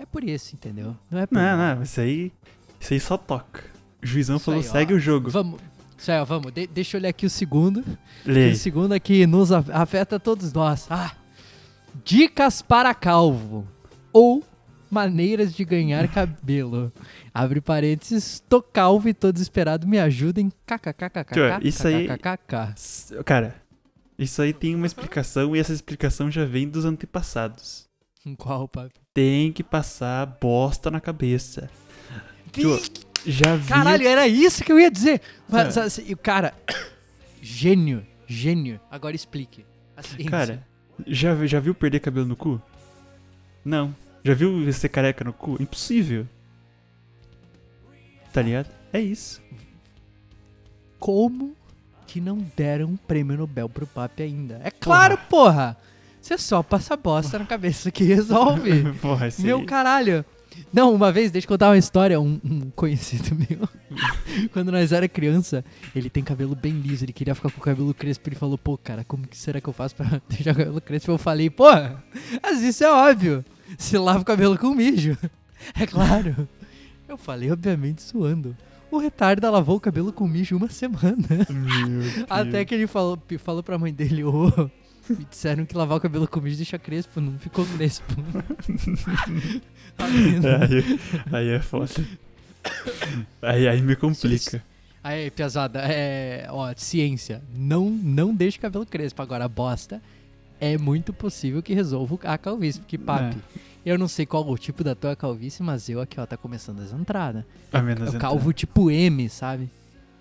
[0.02, 0.96] é por isso, entendeu?
[1.10, 2.32] Não é por Não, não, isso aí,
[2.80, 3.64] isso aí só toca.
[4.04, 4.72] O juizão Isso falou, aí, ó.
[4.72, 5.30] segue o jogo.
[5.30, 5.60] Vamos...
[5.98, 6.52] Isso aí, ó, vamos.
[6.52, 7.84] De- deixa eu olhar aqui o segundo.
[8.26, 8.52] Lê.
[8.52, 10.86] O segundo aqui nos af- afeta todos nós.
[10.90, 11.16] Ah,
[12.04, 13.68] dicas para calvo.
[14.12, 14.44] Ou
[14.92, 16.92] maneiras de ganhar cabelo.
[17.34, 20.52] Abre parênteses, tô calvo e tô desesperado, me ajudem.
[20.66, 21.60] KKKKK.
[21.64, 22.08] Isso aí-
[23.26, 23.56] Cara,
[24.18, 27.85] isso aí tem uma explicação e essa explicação já vem dos antepassados.
[28.38, 28.94] Qual, papi?
[29.14, 31.70] Tem que passar bosta na cabeça.
[32.52, 32.82] Tio,
[33.26, 33.68] já vi...
[33.68, 35.22] Caralho, era isso que eu ia dizer.
[35.48, 35.82] Mas, É.
[35.82, 36.54] assim, cara,
[37.42, 38.80] gênio, gênio.
[38.90, 39.66] Agora explique.
[40.30, 40.66] Cara,
[41.06, 42.62] já, já viu perder cabelo no cu?
[43.64, 43.96] Não.
[44.24, 45.58] Já viu ser careca no cu?
[45.62, 46.28] Impossível.
[48.34, 48.70] Tá ligado?
[48.92, 49.42] É isso.
[51.00, 51.56] como
[52.08, 54.60] que não deram um prêmio Nobel pro Papi ainda.
[54.64, 55.78] É claro, porra!
[56.26, 58.92] Você só passa bosta na cabeça que resolve.
[59.00, 60.26] Porra, esse Meu caralho.
[60.74, 62.20] Não, uma vez, deixa eu contar uma história.
[62.20, 63.70] Um, um conhecido meu,
[64.52, 65.64] quando nós era criança,
[65.96, 68.28] ele tem cabelo bem liso, ele queria ficar com o cabelo crespo.
[68.28, 71.12] Ele falou, pô, cara, como que será que eu faço pra deixar o cabelo crespo?
[71.12, 71.68] Eu falei, pô,
[72.42, 73.46] mas isso é óbvio.
[73.78, 75.16] Você lava o cabelo com mijo.
[75.80, 76.50] É claro.
[77.08, 78.58] Eu falei, obviamente, suando.
[78.90, 81.46] O retarda lavou o cabelo com mijo uma semana.
[82.28, 84.72] Até que ele falou, falou pra mãe dele, ô,
[85.10, 88.14] me disseram que lavar o cabelo com mijo deixa crespo, não ficou crespo.
[89.96, 90.08] Tá?
[90.08, 91.00] É, aí,
[91.32, 91.90] aí é foda.
[93.42, 94.62] Aí, aí me complica.
[95.02, 99.22] Aí, piazada, é, ó, ciência, não, não deixe o cabelo crespo.
[99.22, 100.02] Agora, bosta,
[100.60, 103.38] é muito possível que resolva a calvície, porque, papi,
[103.86, 106.82] eu não sei qual o tipo da tua calvície, mas eu aqui, ó, tá começando
[106.82, 107.46] as entradas.
[107.72, 109.70] A menos É o calvo tipo M, sabe?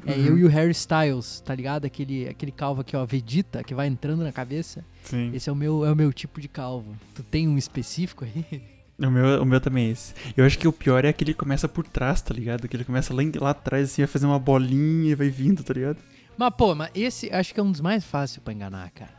[0.06, 0.26] É Uhum.
[0.26, 1.84] eu e o Harry Styles, tá ligado?
[1.84, 4.84] Aquele, aquele calvo aqui, ó, Vegeta, que vai entrando na cabeça.
[5.02, 5.30] Sim.
[5.34, 6.94] Esse é o meu, é o meu tipo de calvo.
[7.14, 8.62] Tu tem um específico aí?
[8.96, 10.14] O meu, o meu também é esse.
[10.36, 12.68] Eu acho que o pior é que ele começa por trás, tá ligado?
[12.68, 15.74] Que ele começa lá, lá atrás, assim, vai fazer uma bolinha e vai vindo, tá
[15.74, 15.96] ligado?
[16.38, 19.10] Mas, pô, mas esse acho que é um dos mais fáceis pra enganar, cara.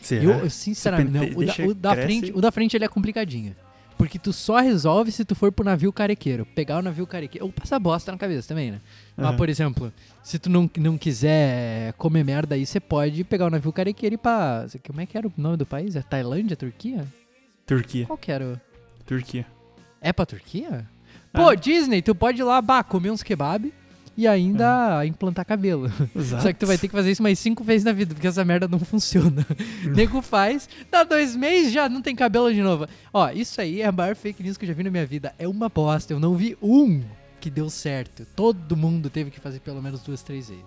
[0.00, 0.24] Será?
[0.24, 1.42] Eu, eu, sinceramente, não.
[1.42, 3.54] O da, o da frente, o da frente ele é complicadinho.
[4.00, 6.46] Porque tu só resolve se tu for pro navio carequeiro.
[6.46, 7.44] Pegar o navio carequeiro.
[7.44, 8.80] Ou passar bosta na cabeça também, né?
[9.14, 9.36] Mas, Aham.
[9.36, 9.92] por exemplo,
[10.22, 14.16] se tu não, não quiser comer merda aí, você pode pegar o navio carequeiro e
[14.16, 14.66] ir pra.
[14.86, 15.96] Como é que era o nome do país?
[15.96, 17.06] É Tailândia, Turquia?
[17.66, 18.06] Turquia.
[18.06, 18.44] Qual que era?
[18.54, 18.60] o-
[19.04, 19.44] Turquia.
[20.00, 20.88] É pra Turquia?
[21.34, 21.38] Ah.
[21.44, 23.70] Pô, Disney, tu pode ir lá, bah, comer uns kebab
[24.16, 25.90] e ainda implantar cabelo.
[26.14, 26.42] Exato.
[26.42, 28.44] Só que tu vai ter que fazer isso mais cinco vezes na vida, porque essa
[28.44, 29.46] merda não funciona.
[29.94, 32.86] Nego faz, dá dois meses, já não tem cabelo de novo.
[33.12, 35.34] Ó, isso aí é a maior fake news que eu já vi na minha vida.
[35.38, 36.12] É uma bosta.
[36.12, 37.02] Eu não vi um
[37.40, 38.26] que deu certo.
[38.36, 40.64] Todo mundo teve que fazer pelo menos duas, três vezes.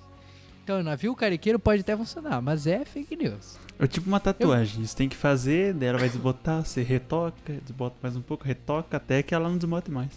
[0.64, 3.58] Então, o navio carequeiro pode até funcionar, mas é fake news.
[3.78, 4.86] É tipo uma tatuagem.
[4.86, 8.96] Você tem que fazer, daí ela vai desbotar, você retoca, desbota mais um pouco, retoca,
[8.96, 10.10] até que ela não desbote mais.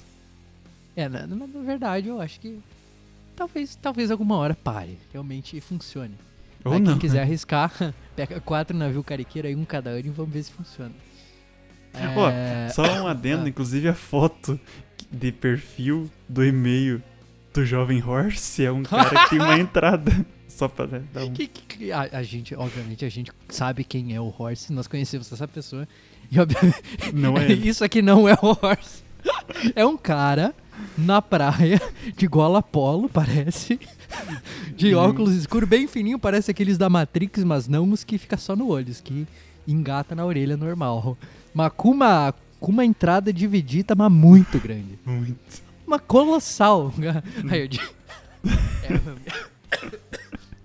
[0.95, 2.59] É, na, na- na verdade, eu acho que
[3.37, 6.15] talvez, talvez alguma hora pare, realmente funcione.
[6.65, 6.93] Ou não.
[6.93, 7.23] quem quiser né?
[7.23, 7.73] arriscar,
[8.17, 10.93] pega quatro navio carequeiro aí, um cada ano e vamos ver se funciona.
[11.95, 13.49] É, Só um adendo, Ah.
[13.49, 14.59] inclusive a foto
[15.11, 17.03] de perfil do e-mail
[17.55, 20.13] do Jovem Horse é um cara que tem uma entrada.
[20.49, 21.33] Só pra dar um.
[21.33, 24.87] que- que- que- a, a gente, obviamente, a gente sabe quem é o Horse, nós
[24.87, 25.87] conhecemos essa pessoa.
[26.31, 26.83] E obviamente,
[27.13, 27.69] Não é ele.
[27.69, 29.05] isso aqui não é o Horse.
[29.75, 30.55] É um cara
[30.97, 31.81] na praia,
[32.17, 33.79] de gola polo, parece.
[34.75, 34.99] De Hum.
[34.99, 38.69] óculos escuros, bem fininho, parece aqueles da Matrix, mas não os que fica só no
[38.69, 39.27] olho, os que
[39.67, 41.17] engata na orelha normal.
[41.53, 44.99] Mas com uma, com uma entrada dividida, mas muito grande.
[45.05, 45.63] Muito.
[45.87, 46.93] Uma colossal.
[47.51, 47.85] Aí eu digo.
[48.85, 49.01] É,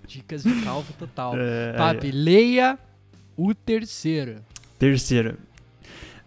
[0.06, 1.32] Dicas de calvo total.
[1.36, 2.78] É, Papi, aí, leia
[3.36, 4.36] o terceiro.
[4.78, 5.36] Terceira.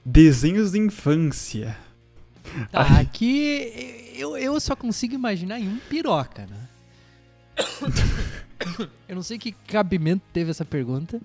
[0.04, 1.78] Desenhos de infância.
[2.72, 6.68] Tá, aqui eu, eu só consigo imaginar em um piroca, né?
[9.08, 11.22] eu não sei que cabimento teve essa pergunta,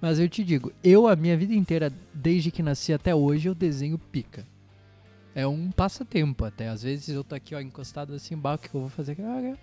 [0.00, 3.54] mas eu te digo, eu a minha vida inteira, desde que nasci até hoje, eu
[3.54, 4.46] desenho pica.
[5.36, 6.68] É um passatempo até.
[6.68, 9.16] Às vezes eu tô aqui, ó, encostado assim, bah, o que eu vou fazer?
[9.20, 9.56] Ah,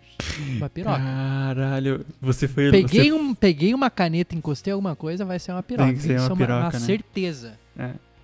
[0.57, 0.97] Uma piroca.
[0.97, 2.69] Caralho, você foi.
[2.71, 3.13] Peguei, você...
[3.13, 5.87] um, peguei uma caneta, encostei alguma coisa, vai ser uma piroca.
[5.87, 6.79] Tem que ser Isso uma é piroca, uma né?
[6.79, 7.57] certeza.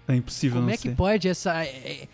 [0.10, 0.96] É impossível Como não é que ser.
[0.96, 1.64] pode essa.
[1.64, 2.08] é, é,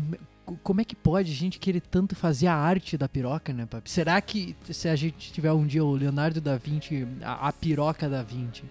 [0.00, 3.66] como, como é que pode a gente querer tanto fazer a arte da piroca, né,
[3.66, 3.90] papi?
[3.90, 8.08] Será que se a gente tiver um dia o Leonardo da Vinci, a, a piroca
[8.08, 8.64] da Vinci,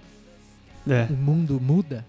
[0.87, 1.07] É.
[1.09, 2.05] o mundo muda?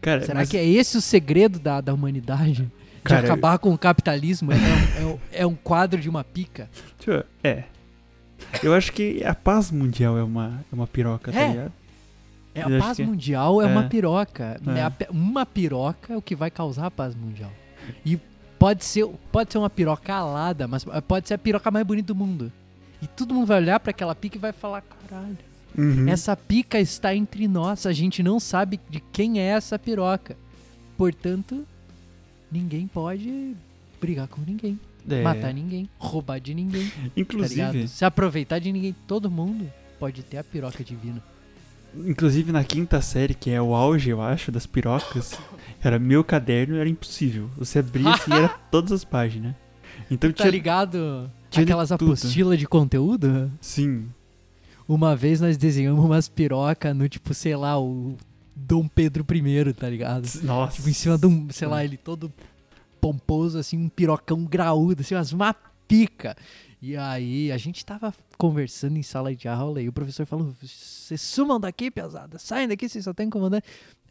[0.00, 2.64] Cara, Será mas- que é esse o segredo da, da humanidade?
[2.64, 4.50] De Cara, acabar com o capitalismo?
[4.52, 4.56] É,
[5.04, 6.68] um- é é um quadro de uma pica?
[7.06, 7.64] Eu- É.
[8.62, 11.48] Eu acho que a paz mundial é uma, é uma piroca, tá É.
[11.48, 11.72] ligado?
[12.54, 13.06] É, Eu a paz que é.
[13.06, 13.88] mundial é, uma É.
[13.88, 14.60] piroca.
[14.66, 14.80] É.
[14.80, 17.50] É pe- uma piroca é o que vai causar a paz mundial.
[18.04, 18.18] E
[18.58, 22.14] pode ser, pode ser uma piroca alada, mas pode ser a piroca mais bonita do
[22.14, 22.52] mundo.
[23.00, 25.38] E todo mundo vai olhar pra aquela pica e vai falar: caralho,
[25.76, 26.08] Uhum.
[26.08, 30.36] essa pica está entre nós, a gente não sabe de quem é essa piroca.
[30.96, 31.64] Portanto,
[32.50, 33.54] ninguém pode
[34.00, 34.78] brigar com ninguém,
[35.08, 35.22] É.
[35.22, 37.88] matar ninguém, roubar de ninguém, tá Inclusive, ligado?
[37.88, 38.94] Se aproveitar de ninguém.
[39.06, 41.22] Todo mundo pode ter a piroca divina.
[41.94, 45.38] Inclusive na quinta série, que é o auge, eu acho, das pirocas,
[45.82, 47.48] era meu caderno era impossível.
[47.56, 49.54] Você abria assim, era todas as páginas.
[50.10, 50.50] Então Tá tinha.
[50.50, 51.30] ligado?
[51.50, 53.50] tinha Aquelas apostilas de conteúdo?
[53.60, 54.08] Sim.
[54.86, 58.16] Uma vez nós desenhamos umas piroca no tipo, sei lá, o
[58.56, 60.26] Dom Pedro I, tá ligado?
[60.42, 60.76] Nossa.
[60.76, 62.32] Tipo, em cima de um, sei lá, ele todo
[63.00, 65.54] pomposo, assim, um pirocão graúdo, assim, mas uma
[65.86, 66.36] pica.
[66.80, 71.20] E aí, a gente tava conversando em sala de aula e o professor falou: vocês
[71.20, 73.62] sumam daqui, pesada, saem daqui, vocês só estão incomodando.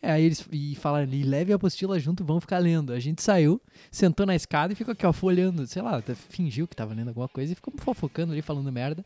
[0.02, 2.94] É, aí eles e falaram ali, leve a apostila junto, vão ficar lendo.
[2.94, 3.60] A gente saiu,
[3.90, 7.28] sentou na escada e ficou aqui, ó, folhando, sei lá, fingiu que tava lendo alguma
[7.28, 9.04] coisa e ficou fofocando ali, falando merda.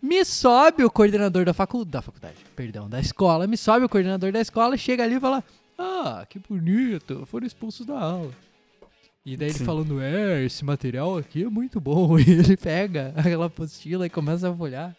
[0.00, 4.30] Me sobe o coordenador da, facu da faculdade, perdão, da escola, me sobe o coordenador
[4.30, 5.42] da escola, chega ali e fala:
[5.76, 8.45] Ah, que bonito, foram expulsos da aula.
[9.26, 9.64] E daí ele Sim.
[9.64, 12.16] falando, é, esse material aqui é muito bom.
[12.18, 14.94] E ele pega aquela apostila e começa a folhar.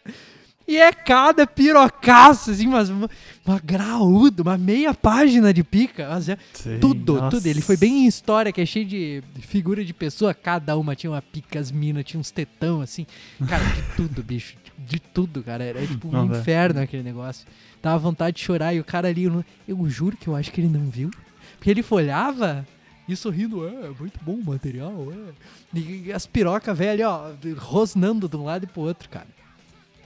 [0.70, 3.08] E é cada pirocaça, assim, mas uma,
[3.46, 6.06] uma graúda, uma meia página de pica.
[6.10, 7.38] Mas é Sim, tudo, nossa.
[7.38, 7.46] tudo.
[7.46, 10.34] Ele foi bem em história, que é cheio de figura de pessoa.
[10.34, 13.06] Cada uma tinha uma pica, as minas tinha uns tetão, assim.
[13.48, 14.56] Cara, de tudo, bicho.
[14.78, 15.64] De, tudo, cara.
[15.64, 16.38] Era tipo um Não dá.
[16.38, 17.46] inferno aquele negócio.
[17.82, 20.52] Dava vontade de chorar e o cara ali, eu, não- eu juro que eu acho
[20.52, 21.10] que ele não viu.
[21.56, 22.66] Porque ele folhava
[23.08, 25.78] e sorrindo, é, muito bom o material, é.
[25.78, 29.26] E, as pirocas velhas ali, ó, rosnando de um lado e pro outro, cara.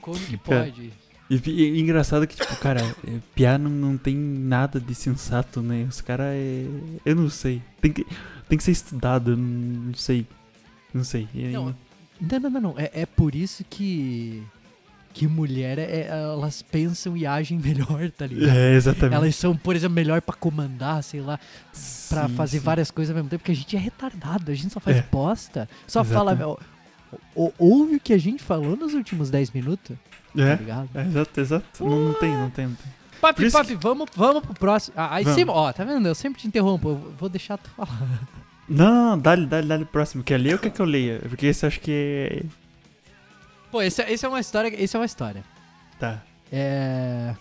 [0.01, 0.91] Como que pode?
[1.29, 5.85] E, e- engraçado que, tipo, cara, é, piá não, não tem nada de sensato, né?
[5.89, 6.65] Os caras é.
[7.05, 7.61] Eu não sei.
[7.81, 8.05] Tem que,
[8.47, 10.27] tem que ser estudado, não não sei.
[10.93, 11.27] Não sei.
[11.51, 11.75] Não,
[12.21, 12.75] Não, não, não, não.
[12.77, 14.43] É, é por isso que.
[15.13, 18.57] Que mulher, é, elas pensam e agem melhor, tá ligado?
[18.57, 19.15] É, exatamente.
[19.15, 21.39] Elas são, por exemplo, melhor pra comandar, sei lá,
[22.09, 22.63] pra Sim, fazer sim.
[22.65, 25.05] várias coisas ao mesmo tempo, porque a gente é retardado, a gente só faz É.
[25.11, 25.69] bosta.
[25.85, 26.13] Só Exato.
[26.13, 26.57] fala,
[27.35, 29.95] o- Ouve o que a gente falou nos últimos 10 minutos,
[30.35, 30.89] tá É, ligado?
[30.95, 31.83] é, exato, exato.
[31.85, 32.91] Não, não tem, não tem, não tem.
[33.21, 34.95] Papi, papi, vamos, vamos pro próximo.
[34.97, 35.37] Ah, aí Vamos.
[35.39, 36.07] sempre, ó, tá vendo?
[36.07, 38.01] Eu sempre te interrompo, eu vou deixar tu falar.
[38.67, 40.23] Não, não, não, dá-lhe, dá-lhe, dá-lhe próximo.
[40.23, 41.19] Quer ler ou quer que eu leia?
[41.29, 42.43] Porque esse eu acho que é.
[43.73, 45.43] Pô, esse, é- esse é uma história, esse é uma história.
[45.99, 46.23] Tá.
[46.51, 47.35] É.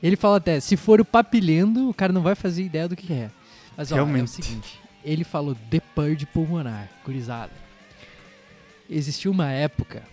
[0.00, 3.12] Ele fala até, se for o papilhendo, o cara não vai fazer ideia do que
[3.12, 3.28] é.
[3.76, 7.50] Mas ó, é o seguinte, ele falou The Purge pulmonar, gurizada.
[8.88, 10.04] Existiu uma época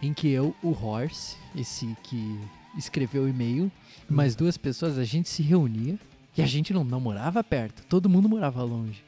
[0.00, 2.40] em que eu, o Horse, esse que
[2.74, 3.70] escreveu o e-mail,
[4.08, 5.98] e mais duas pessoas, a gente se reunia
[6.38, 9.04] e a gente não, não morava perto, todo mundo morava longe.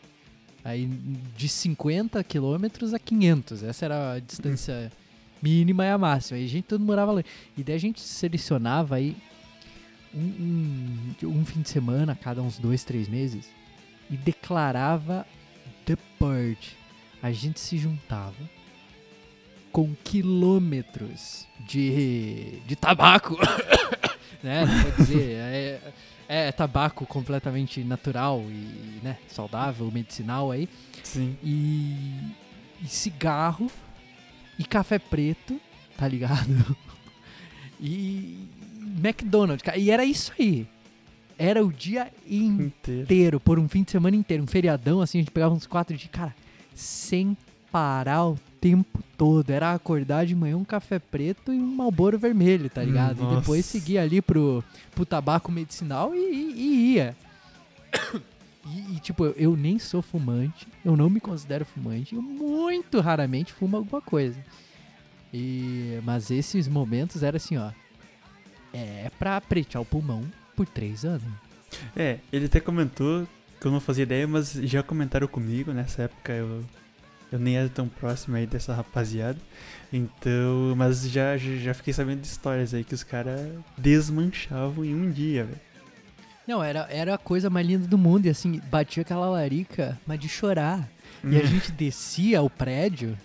[0.62, 0.84] Aí
[1.34, 4.92] de 50 quilômetros a 500, essa era a distância
[5.42, 6.38] mínima e a máxima.
[6.38, 7.26] E a gente todo morava longe.
[7.56, 9.16] E daí a gente selecionava aí
[10.14, 13.50] um, um, um fim de semana, cada uns dois, três meses,
[14.08, 15.26] e declarava
[15.84, 16.76] The Purge.
[17.22, 18.34] A gente se juntava
[19.72, 23.38] com quilômetros de, de tabaco,
[24.42, 24.66] né?
[24.66, 25.80] Vou dizer, é,
[26.28, 30.68] é tabaco completamente natural e né, saudável, medicinal aí,
[31.02, 31.36] Sim.
[31.42, 32.34] e,
[32.82, 33.70] e cigarro
[34.58, 35.60] e café preto,
[35.96, 36.76] tá ligado?
[37.84, 38.46] E
[39.02, 40.66] McDonald's, cara, e era isso aí.
[41.36, 43.02] Era o dia Inteiro.
[43.02, 45.96] inteiro, por um fim de semana inteiro, um feriadão, assim, a gente pegava uns quatro
[45.96, 46.32] dias, cara,
[46.76, 47.36] sem
[47.72, 49.50] parar o tempo todo.
[49.50, 53.16] Era acordar de manhã um café preto e um malboro vermelho, tá ligado?
[53.24, 53.70] E depois Nossa.
[53.72, 54.62] seguir ali pro,
[54.94, 57.16] pro tabaco medicinal e, e- e ia.
[58.64, 63.52] E, e, tipo, eu, nem sou fumante, eu não me considero fumante, eu muito raramente
[63.52, 64.38] fumo alguma coisa.
[65.32, 67.70] E, mas esses momentos era assim, ó.
[68.72, 70.24] É pra pretear o pulmão
[70.56, 71.24] por três anos.
[71.96, 73.26] É, ele até comentou
[73.60, 76.32] que eu não fazia ideia, mas já comentaram comigo nessa época.
[76.32, 76.64] Eu,
[77.30, 79.38] eu nem era tão próximo aí dessa rapaziada.
[79.92, 83.40] Então, mas já, já fiquei sabendo de histórias aí que os caras
[83.76, 85.71] desmanchavam em um dia, velho.
[86.46, 88.26] Não, era, era a coisa mais linda do mundo.
[88.26, 90.88] E assim, batia aquela larica, mas de chorar.
[91.24, 93.16] E a gente descia o prédio.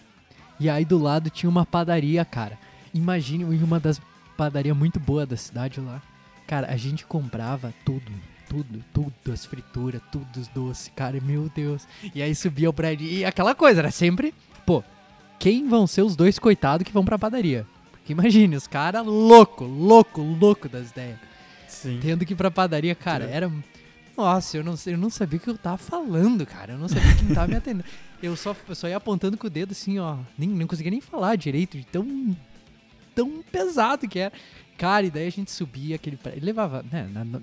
[0.60, 2.58] E aí do lado tinha uma padaria, cara.
[2.94, 4.00] Imagine uma das
[4.36, 6.02] padarias muito boas da cidade lá.
[6.46, 8.12] Cara, a gente comprava tudo.
[8.48, 11.86] Tudo, tudo, as frituras, tudo os doces, cara, meu Deus.
[12.16, 13.06] E aí subia o prédio.
[13.06, 14.34] E aquela coisa, era sempre,
[14.66, 14.82] pô,
[15.38, 17.68] quem vão ser os dois coitados que vão pra padaria?
[17.92, 21.20] Porque imagine, os caras louco, louco, louco das ideias
[21.68, 22.00] Sim.
[22.02, 23.32] tendo que ir pra padaria, cara, É.
[23.34, 23.52] era.
[24.16, 26.74] Nossa, eu não, eu não sabia o que eu tava falando, cara.
[26.74, 27.86] Eu não sabia quem tava me atendendo.
[28.20, 30.18] Eu só, eu só ia apontando com o dedo assim, ó.
[30.36, 32.36] Nem, não conseguia nem falar direito, de tão.
[33.14, 34.34] tão pesado que era.
[34.76, 36.18] Cara, e daí a gente subia aquele.
[36.18, 37.08] pré- Levava, né?
[37.14, 37.42] na- na-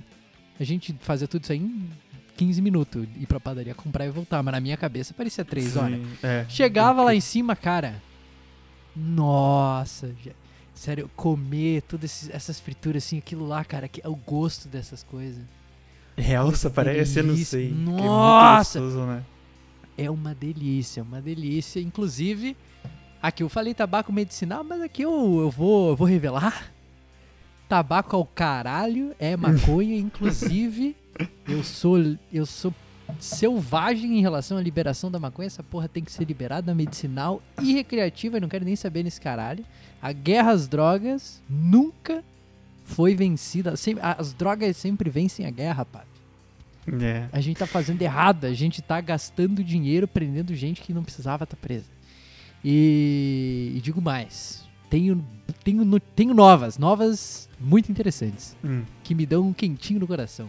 [0.58, 1.88] a gente fazia tudo isso aí em
[2.36, 3.06] 15 minutos.
[3.20, 4.42] Ir pra padaria comprar e voltar.
[4.42, 6.00] Mas na minha cabeça parecia 3 Sim, horas.
[6.24, 6.44] É.
[6.48, 8.02] Chegava lá em cima, cara.
[8.96, 10.32] Nossa, já-
[10.74, 15.42] sério, comer todas essas frituras assim, aquilo lá, cara, que é o gosto dessas coisas.
[16.16, 17.70] Realça, parece, eu não sei.
[17.70, 18.80] é Nossa!
[18.80, 19.24] gostoso, né?
[19.96, 21.80] É uma delícia, uma delícia.
[21.80, 22.56] Inclusive,
[23.22, 26.72] aqui eu falei tabaco medicinal, mas aqui eu, eu vou, eu vou revelar.
[27.68, 30.96] Tabaco ao caralho é maconha, inclusive
[31.48, 31.96] eu sou
[32.32, 32.74] eu sou
[33.18, 35.46] selvagem em relação à liberação da maconha.
[35.46, 38.36] Essa porra tem que ser liberada medicinal e recreativa.
[38.36, 39.64] Eu não quero nem saber nesse caralho.
[40.02, 42.22] A guerra às drogas nunca
[42.84, 43.74] foi vencida.
[44.02, 46.07] As drogas sempre vencem a guerra, papi.
[47.02, 47.28] É.
[47.32, 48.44] A gente tá fazendo errado.
[48.44, 51.86] A gente tá gastando dinheiro prendendo gente que não precisava estar presa.
[52.64, 54.64] E, e digo mais.
[54.90, 55.24] Tenho,
[55.64, 58.82] tenho, tenho novas, novas muito interessantes Hum.
[59.02, 60.48] que me dão um quentinho no coração.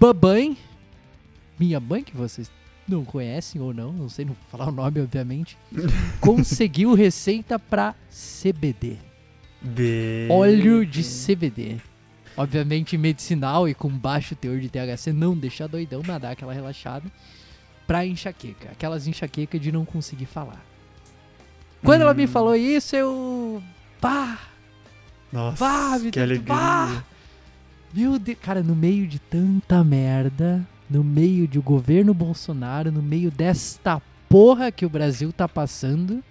[0.00, 0.56] Babãe,
[1.58, 2.50] minha mãe, que vocês
[2.86, 5.56] não conhecem ou não, não sei não falar o nome, obviamente,
[6.20, 8.96] conseguiu receita pra CBD.
[9.62, 11.78] Be- Óleo de CBD.
[12.36, 17.10] Obviamente medicinal e com baixo teor de THC, não deixa doidão, mas dá aquela relaxada.
[17.86, 20.62] Pra enxaqueca, aquelas enxaqueca de não conseguir falar.
[21.82, 22.28] Quando ela me Hum.
[22.28, 23.62] falou isso, eu.
[24.00, 24.38] Pá!
[25.32, 26.46] Nossa, Pá, que alegria.
[26.46, 27.04] pá!
[27.92, 33.30] Meu Deus, cara, no meio de tanta merda, no meio de governo Bolsonaro, no meio
[33.30, 36.22] desta porra que o Brasil tá passando,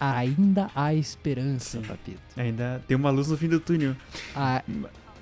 [0.00, 1.86] ainda há esperança, Sim.
[1.86, 2.20] papito.
[2.36, 3.94] Ainda tem uma luz no fim do túnel.
[4.34, 4.62] Ah,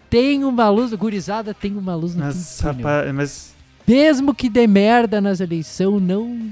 [0.08, 2.86] tem uma luz, gurizada, tem uma luz no Mas, fim do túnel.
[2.86, 3.54] rapaz, mas
[3.86, 6.50] Mesmo que dê merda nas eleições, não.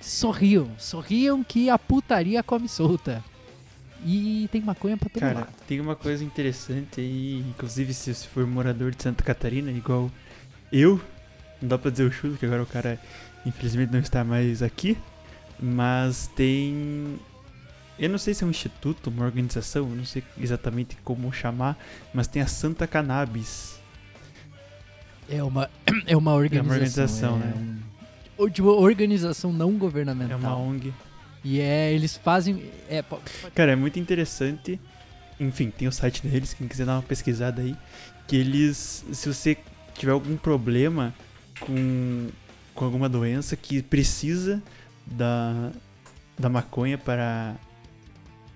[0.00, 3.22] Sorriam, sorriam que a putaria come solta.
[4.04, 5.48] E tem maconha pra todo Cara, lado.
[5.66, 10.10] tem uma coisa interessante aí, inclusive se você for morador de Santa Catarina, igual
[10.72, 11.00] eu,
[11.60, 12.98] não dá pra dizer o chulo, que agora o cara
[13.46, 14.98] infelizmente não está mais aqui,
[15.60, 17.16] mas tem.
[17.98, 21.78] Eu não sei se é um instituto, uma organização, eu não sei exatamente como chamar,
[22.12, 23.78] mas tem a Santa Cannabis.
[25.28, 25.70] É uma,
[26.06, 26.72] é uma organização.
[26.72, 27.54] organização, é né?
[27.56, 27.78] um-
[28.36, 30.32] ou de uma organização não governamental.
[30.32, 30.92] É uma ONG.
[31.44, 32.62] E é, eles fazem.
[32.88, 33.20] É, po-
[33.54, 34.78] Cara, é muito interessante.
[35.40, 37.74] Enfim, tem o site deles, quem quiser dar uma pesquisada aí.
[38.28, 39.56] Que eles, se você
[39.94, 41.12] tiver algum problema
[41.60, 42.28] com,
[42.74, 44.62] com alguma doença que precisa
[45.06, 45.70] da,
[46.38, 47.56] da maconha para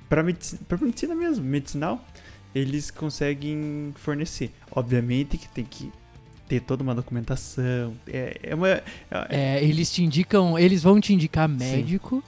[0.09, 2.05] para medici para medicina mesmo, medicinal,
[2.55, 4.53] eles conseguem fornecer.
[4.71, 5.91] Obviamente que tem que
[6.49, 7.93] ter toda uma documentação.
[8.07, 8.69] É, é uma.
[8.69, 8.83] é-
[9.29, 10.57] é, eles te indicam.
[10.57, 12.23] Eles vão te indicar médico.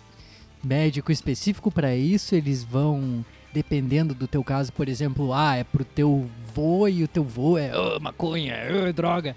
[0.62, 2.34] Médico específico pra isso.
[2.34, 3.24] Eles vão.
[3.52, 7.56] Dependendo do teu caso, por exemplo, ah, é pro teu vô e o teu vô
[7.56, 8.54] é "Ah, maconha,
[8.86, 9.34] ah, droga.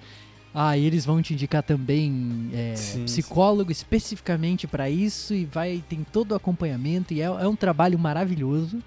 [0.54, 6.04] Aí eles vão te indicar também é, Sim, psicólogo especificamente pra isso e vai tem
[6.12, 8.80] todo o acompanhamento e é, é um trabalho maravilhoso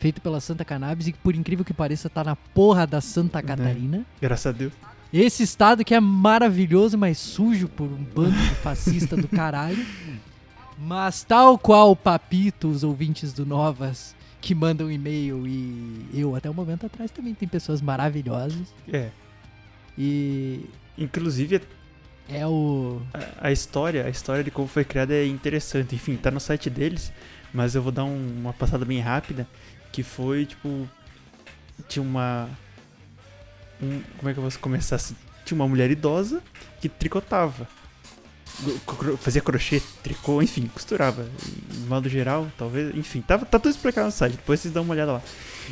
[0.00, 3.42] feito pela Santa Cannabis e que por incrível que pareça tá na porra da Santa
[3.42, 3.48] Né.
[3.48, 4.06] Catarina.
[4.22, 4.72] graças a Deus.
[5.12, 9.84] Esse estado que é maravilhoso, mas sujo por um bando de fascista do caralho.
[10.84, 16.50] Mas tal qual o Papito, os ouvintes do Novas que mandam e-mail e eu até
[16.50, 18.74] um momento atrás também tem pessoas maravilhosas.
[18.92, 19.10] É.
[19.96, 20.66] E
[20.98, 21.62] Inclusive,
[22.28, 25.94] é o a, a história, a história de como foi criada é interessante.
[25.94, 27.12] Enfim, tá no site deles,
[27.54, 29.46] mas eu vou dar um- uma passada bem rápida,
[29.92, 30.88] que foi tipo
[31.88, 32.48] tinha uma
[33.80, 34.96] um- como é que eu posso começar?
[34.96, 35.14] assim?
[35.44, 36.42] Tinha uma mulher idosa
[36.80, 37.66] que tricotava.
[39.18, 41.26] Fazia crochê, tricô, enfim, costurava.
[41.70, 44.94] De modo geral, talvez, enfim, tava, tá tudo explicado no site, depois vocês dão uma
[44.94, 45.22] olhada lá.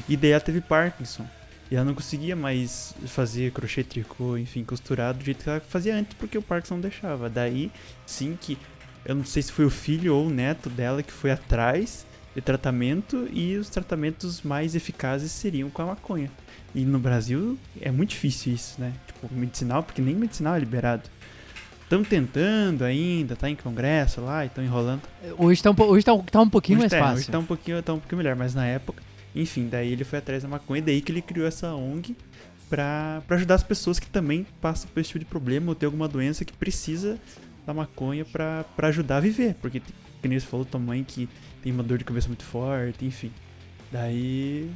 [0.09, 1.27] E daí ela teve Parkinson.
[1.71, 5.95] E ela não conseguia mais fazer crochê, tricô, enfim, costurar do jeito que ela fazia
[5.95, 7.31] antes, porque o Parkinson não deixava.
[7.31, 7.71] Daí,
[8.05, 8.59] sim que
[9.05, 12.05] eu não sei se foi o filho ou o neto dela que foi atrás
[12.35, 16.31] de tratamento e os tratamentos mais eficazes seriam com a maconha.
[16.75, 18.93] E no Brasil é muito difícil isso, né?
[19.07, 21.09] Tipo, medicinal, porque nem medicinal é liberado.
[21.91, 25.03] Estão tentando ainda, tá em congresso lá e estão enrolando.
[25.37, 27.17] hoje tá um, hoje tá, tá um pouquinho Hoje mais tá, fácil.
[27.17, 29.03] Hoje tá um pouquinho, tá um pouquinho melhor, mas na época,
[29.35, 32.17] enfim, daí ele foi atrás da maconha, daí que ele criou essa ONG
[32.69, 35.85] pra, pra ajudar as pessoas que também passam por esse tipo de problema ou tem
[35.85, 37.19] alguma doença que precisa
[37.67, 39.57] da maconha pra, pra ajudar a viver.
[39.61, 39.81] Porque,
[40.23, 41.29] que nem você falou, tua mãe que
[41.61, 43.33] tem uma dor de cabeça muito forte, enfim.
[43.91, 44.71] Daí.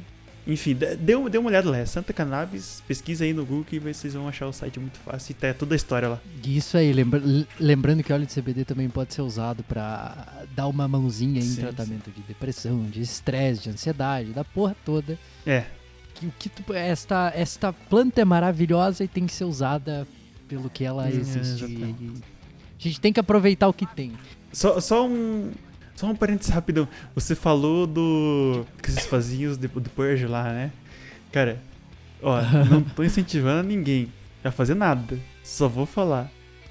[0.47, 1.77] Enfim, dê- uma- olhada lá.
[1.77, 5.31] É Santa Cannabis, pesquisa aí no Google que vocês vão achar o site muito fácil
[5.31, 6.21] e tá toda a história lá.
[6.45, 7.21] Isso aí, lembra-
[7.59, 11.61] lembrando que óleo de CBD também pode ser usado pra dar uma mãozinha em Sim,
[11.61, 15.17] tratamento de depressão, de estresse, de ansiedade, da porra toda.
[15.45, 15.63] É,
[16.13, 20.07] que, que tu- esta, esta planta é maravilhosa e tem que ser usada
[20.47, 21.65] pelo que ela existe.
[21.65, 21.95] E
[22.79, 24.11] a gente tem que aproveitar o que tem.
[24.53, 25.51] Só, só um.
[25.95, 26.87] Só um parênteses rapidão.
[27.13, 28.65] Você falou do.
[28.81, 30.71] que vocês faziam os de- do Purge lá, né?
[31.31, 31.61] Cara,
[32.21, 34.11] ó, não tô incentivando ninguém
[34.43, 35.17] a fazer nada.
[35.43, 36.29] Só vou falar.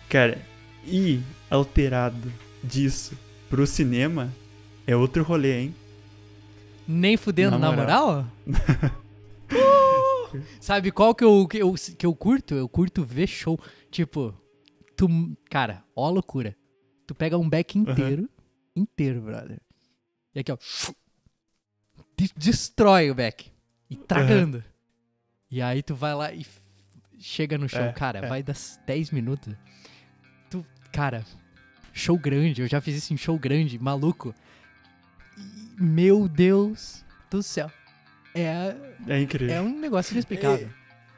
[0.09, 0.39] Cara,
[0.85, 1.21] ir
[1.51, 2.31] alterado
[2.63, 3.17] disso
[3.49, 4.31] pro cinema
[4.87, 5.75] é outro rolê, hein?
[6.87, 8.27] Nem fudendo, Na na moral?
[10.61, 12.55] Sabe qual que eu, que, eu, que eu curto?
[12.55, 13.59] Eu curto ver show.
[13.91, 14.35] Tipo,
[14.97, 15.09] tu.
[15.49, 16.57] Cara, ó a loucura.
[17.07, 18.29] Tu pega um back inteiro.
[18.77, 19.61] Inteiro, brother.
[20.35, 20.57] E aqui, ó.
[22.17, 23.51] de- Destrói o back.
[23.91, 24.65] E tragando.
[25.51, 26.45] E aí tu vai lá e
[27.19, 27.81] chega no show.
[27.81, 28.29] É, cara, é.
[28.29, 29.55] vai das 10 minutos.
[30.51, 30.65] Tu.
[30.93, 31.25] Cara,
[31.93, 32.63] show grande.
[32.63, 34.35] Eu já fiz isso em show grande, maluco.
[35.37, 37.71] E, meu Deus do céu.
[38.35, 38.75] É,
[39.07, 39.55] É incrível.
[39.55, 40.69] é um negócio inexplicável.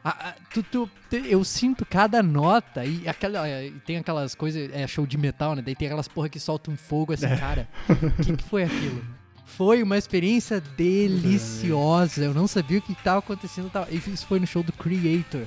[0.08, 3.42] A- a- tu- tu- eu sinto cada nota e aquela,
[3.84, 5.62] tem aquelas coisas, é show de metal, né?
[5.62, 7.68] Daí tem aquelas porra que soltam um fogo assim, cara.
[7.88, 9.04] O que, que foi aquilo?
[9.44, 12.24] Foi uma experiência deliciosa.
[12.24, 13.70] Eu não sabia o que estava acontecendo.
[13.70, 15.46] Tava- Isso foi no show do Creator.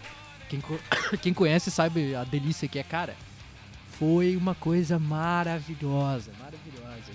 [0.49, 0.61] Quem,
[1.21, 3.15] quem conhece sabe a delícia que é, cara.
[3.97, 7.11] Foi uma coisa maravilhosa, maravilhosa.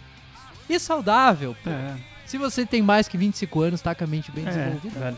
[0.68, 1.70] E saudável, pô.
[1.70, 1.96] É,
[2.34, 5.16] Se você tem mais que 25 anos, tá com a mente bem É, desenvolvida,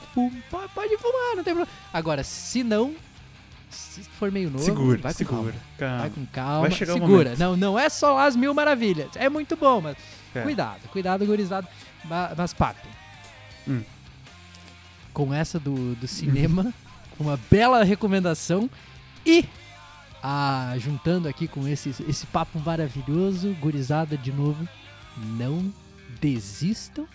[0.75, 1.67] pode, fumar, não tem problema.
[1.91, 2.95] Agora, se não,
[3.71, 5.41] se for meio novo, segura, vai com segura.
[5.41, 5.55] calma.
[5.79, 5.99] Calma.
[6.01, 7.01] Vai com calma, Vai segura.
[7.31, 7.39] momento.
[7.39, 9.09] não, não é só lá as mil maravilhas.
[9.15, 9.97] É muito bom, mas
[10.35, 10.43] É.
[10.43, 11.67] cuidado, cuidado, gurizada.
[12.05, 12.87] Ma- Mas, Pato,
[13.67, 13.81] Hum.
[15.15, 16.71] com essa do, do cinema,
[17.19, 18.69] uma bela recomendação
[19.25, 19.43] e
[20.23, 24.69] ah, juntando aqui com esse, esse papo maravilhoso, gurizada de novo,
[25.17, 25.73] não
[26.21, 27.07] desistam.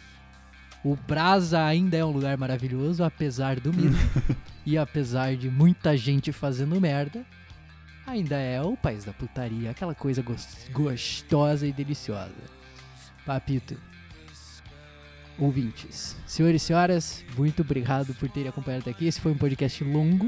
[0.84, 3.96] O Brasa ainda é um lugar maravilhoso, apesar do medo
[4.66, 7.24] e apesar de muita gente fazendo merda.
[8.08, 12.32] Ainda é o país da putaria, aquela coisa gos- gostosa e deliciosa.
[13.26, 13.78] Papito.
[15.40, 19.08] Ouvintes, senhores e senhoras, muito obrigado por terem acompanhado até aqui.
[19.08, 20.26] Esse foi um podcast longo.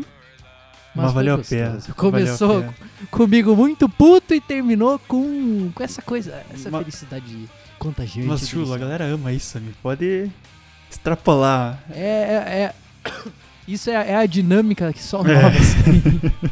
[0.95, 1.79] Mas, Mas valeu a pena.
[1.95, 2.73] Começou valeu
[3.11, 7.49] comigo muito puto e terminou com, com essa coisa, essa Ma- felicidade
[7.83, 8.27] contagiante.
[8.27, 9.75] Mas, Chulo, a galera ama isso, amigo.
[9.83, 10.29] Pode
[10.89, 11.83] extrapolar.
[11.91, 12.73] É, é, é-
[13.67, 15.41] Isso é, é a dinâmica que só É.
[15.41, 15.55] nós
[15.85, 16.51] tem.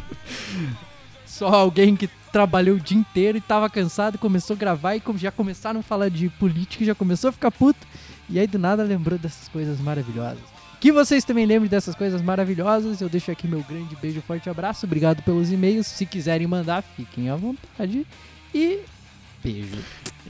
[1.26, 5.30] só alguém que trabalhou o dia inteiro e tava cansado, começou a gravar e já
[5.30, 7.86] começaram a falar de política, já começou a ficar puto.
[8.30, 10.38] E aí do nada lembrou dessas coisas maravilhosas.
[10.80, 13.00] Que vocês também lembrem dessas coisas maravilhosas.
[13.00, 14.86] Eu deixo aqui meu grande beijo, forte abraço.
[14.86, 15.86] Obrigado pelos e-mails.
[15.86, 18.06] Se quiserem mandar, fiquem à vontade.
[18.54, 18.80] E
[19.42, 19.76] beijo.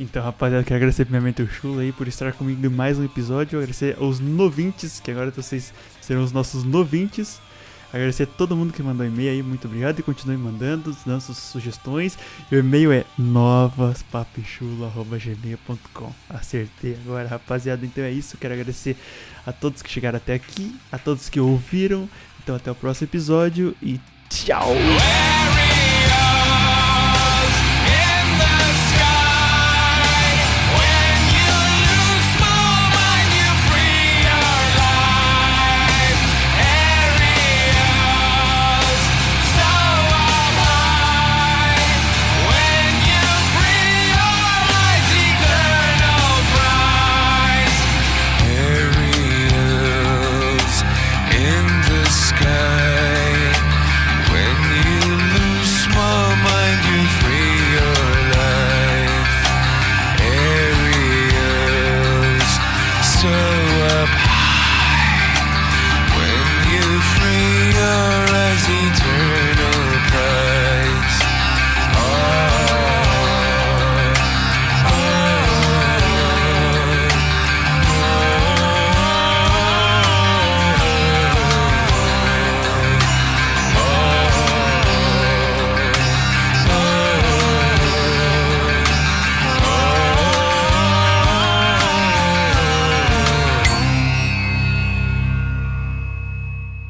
[0.01, 3.59] Então, rapaziada, quero agradecer primeiramente o Chulo aí por estar comigo em mais um episódio.
[3.59, 7.39] Agradecer aos novintes, que agora vocês serão os nossos novintes.
[7.93, 9.99] Agradecer a todo mundo que mandou e-mail aí, muito obrigado.
[9.99, 12.19] E continue mandando, dando suas sugestões.
[12.51, 17.85] E o e-mail é novaspapichulo.gmail.com Acertei agora, rapaziada.
[17.85, 18.39] Então é isso.
[18.39, 18.97] Quero agradecer
[19.45, 22.09] a todos que chegaram até aqui, a todos que ouviram.
[22.43, 24.01] Então até o próximo episódio e
[24.31, 24.75] tchau!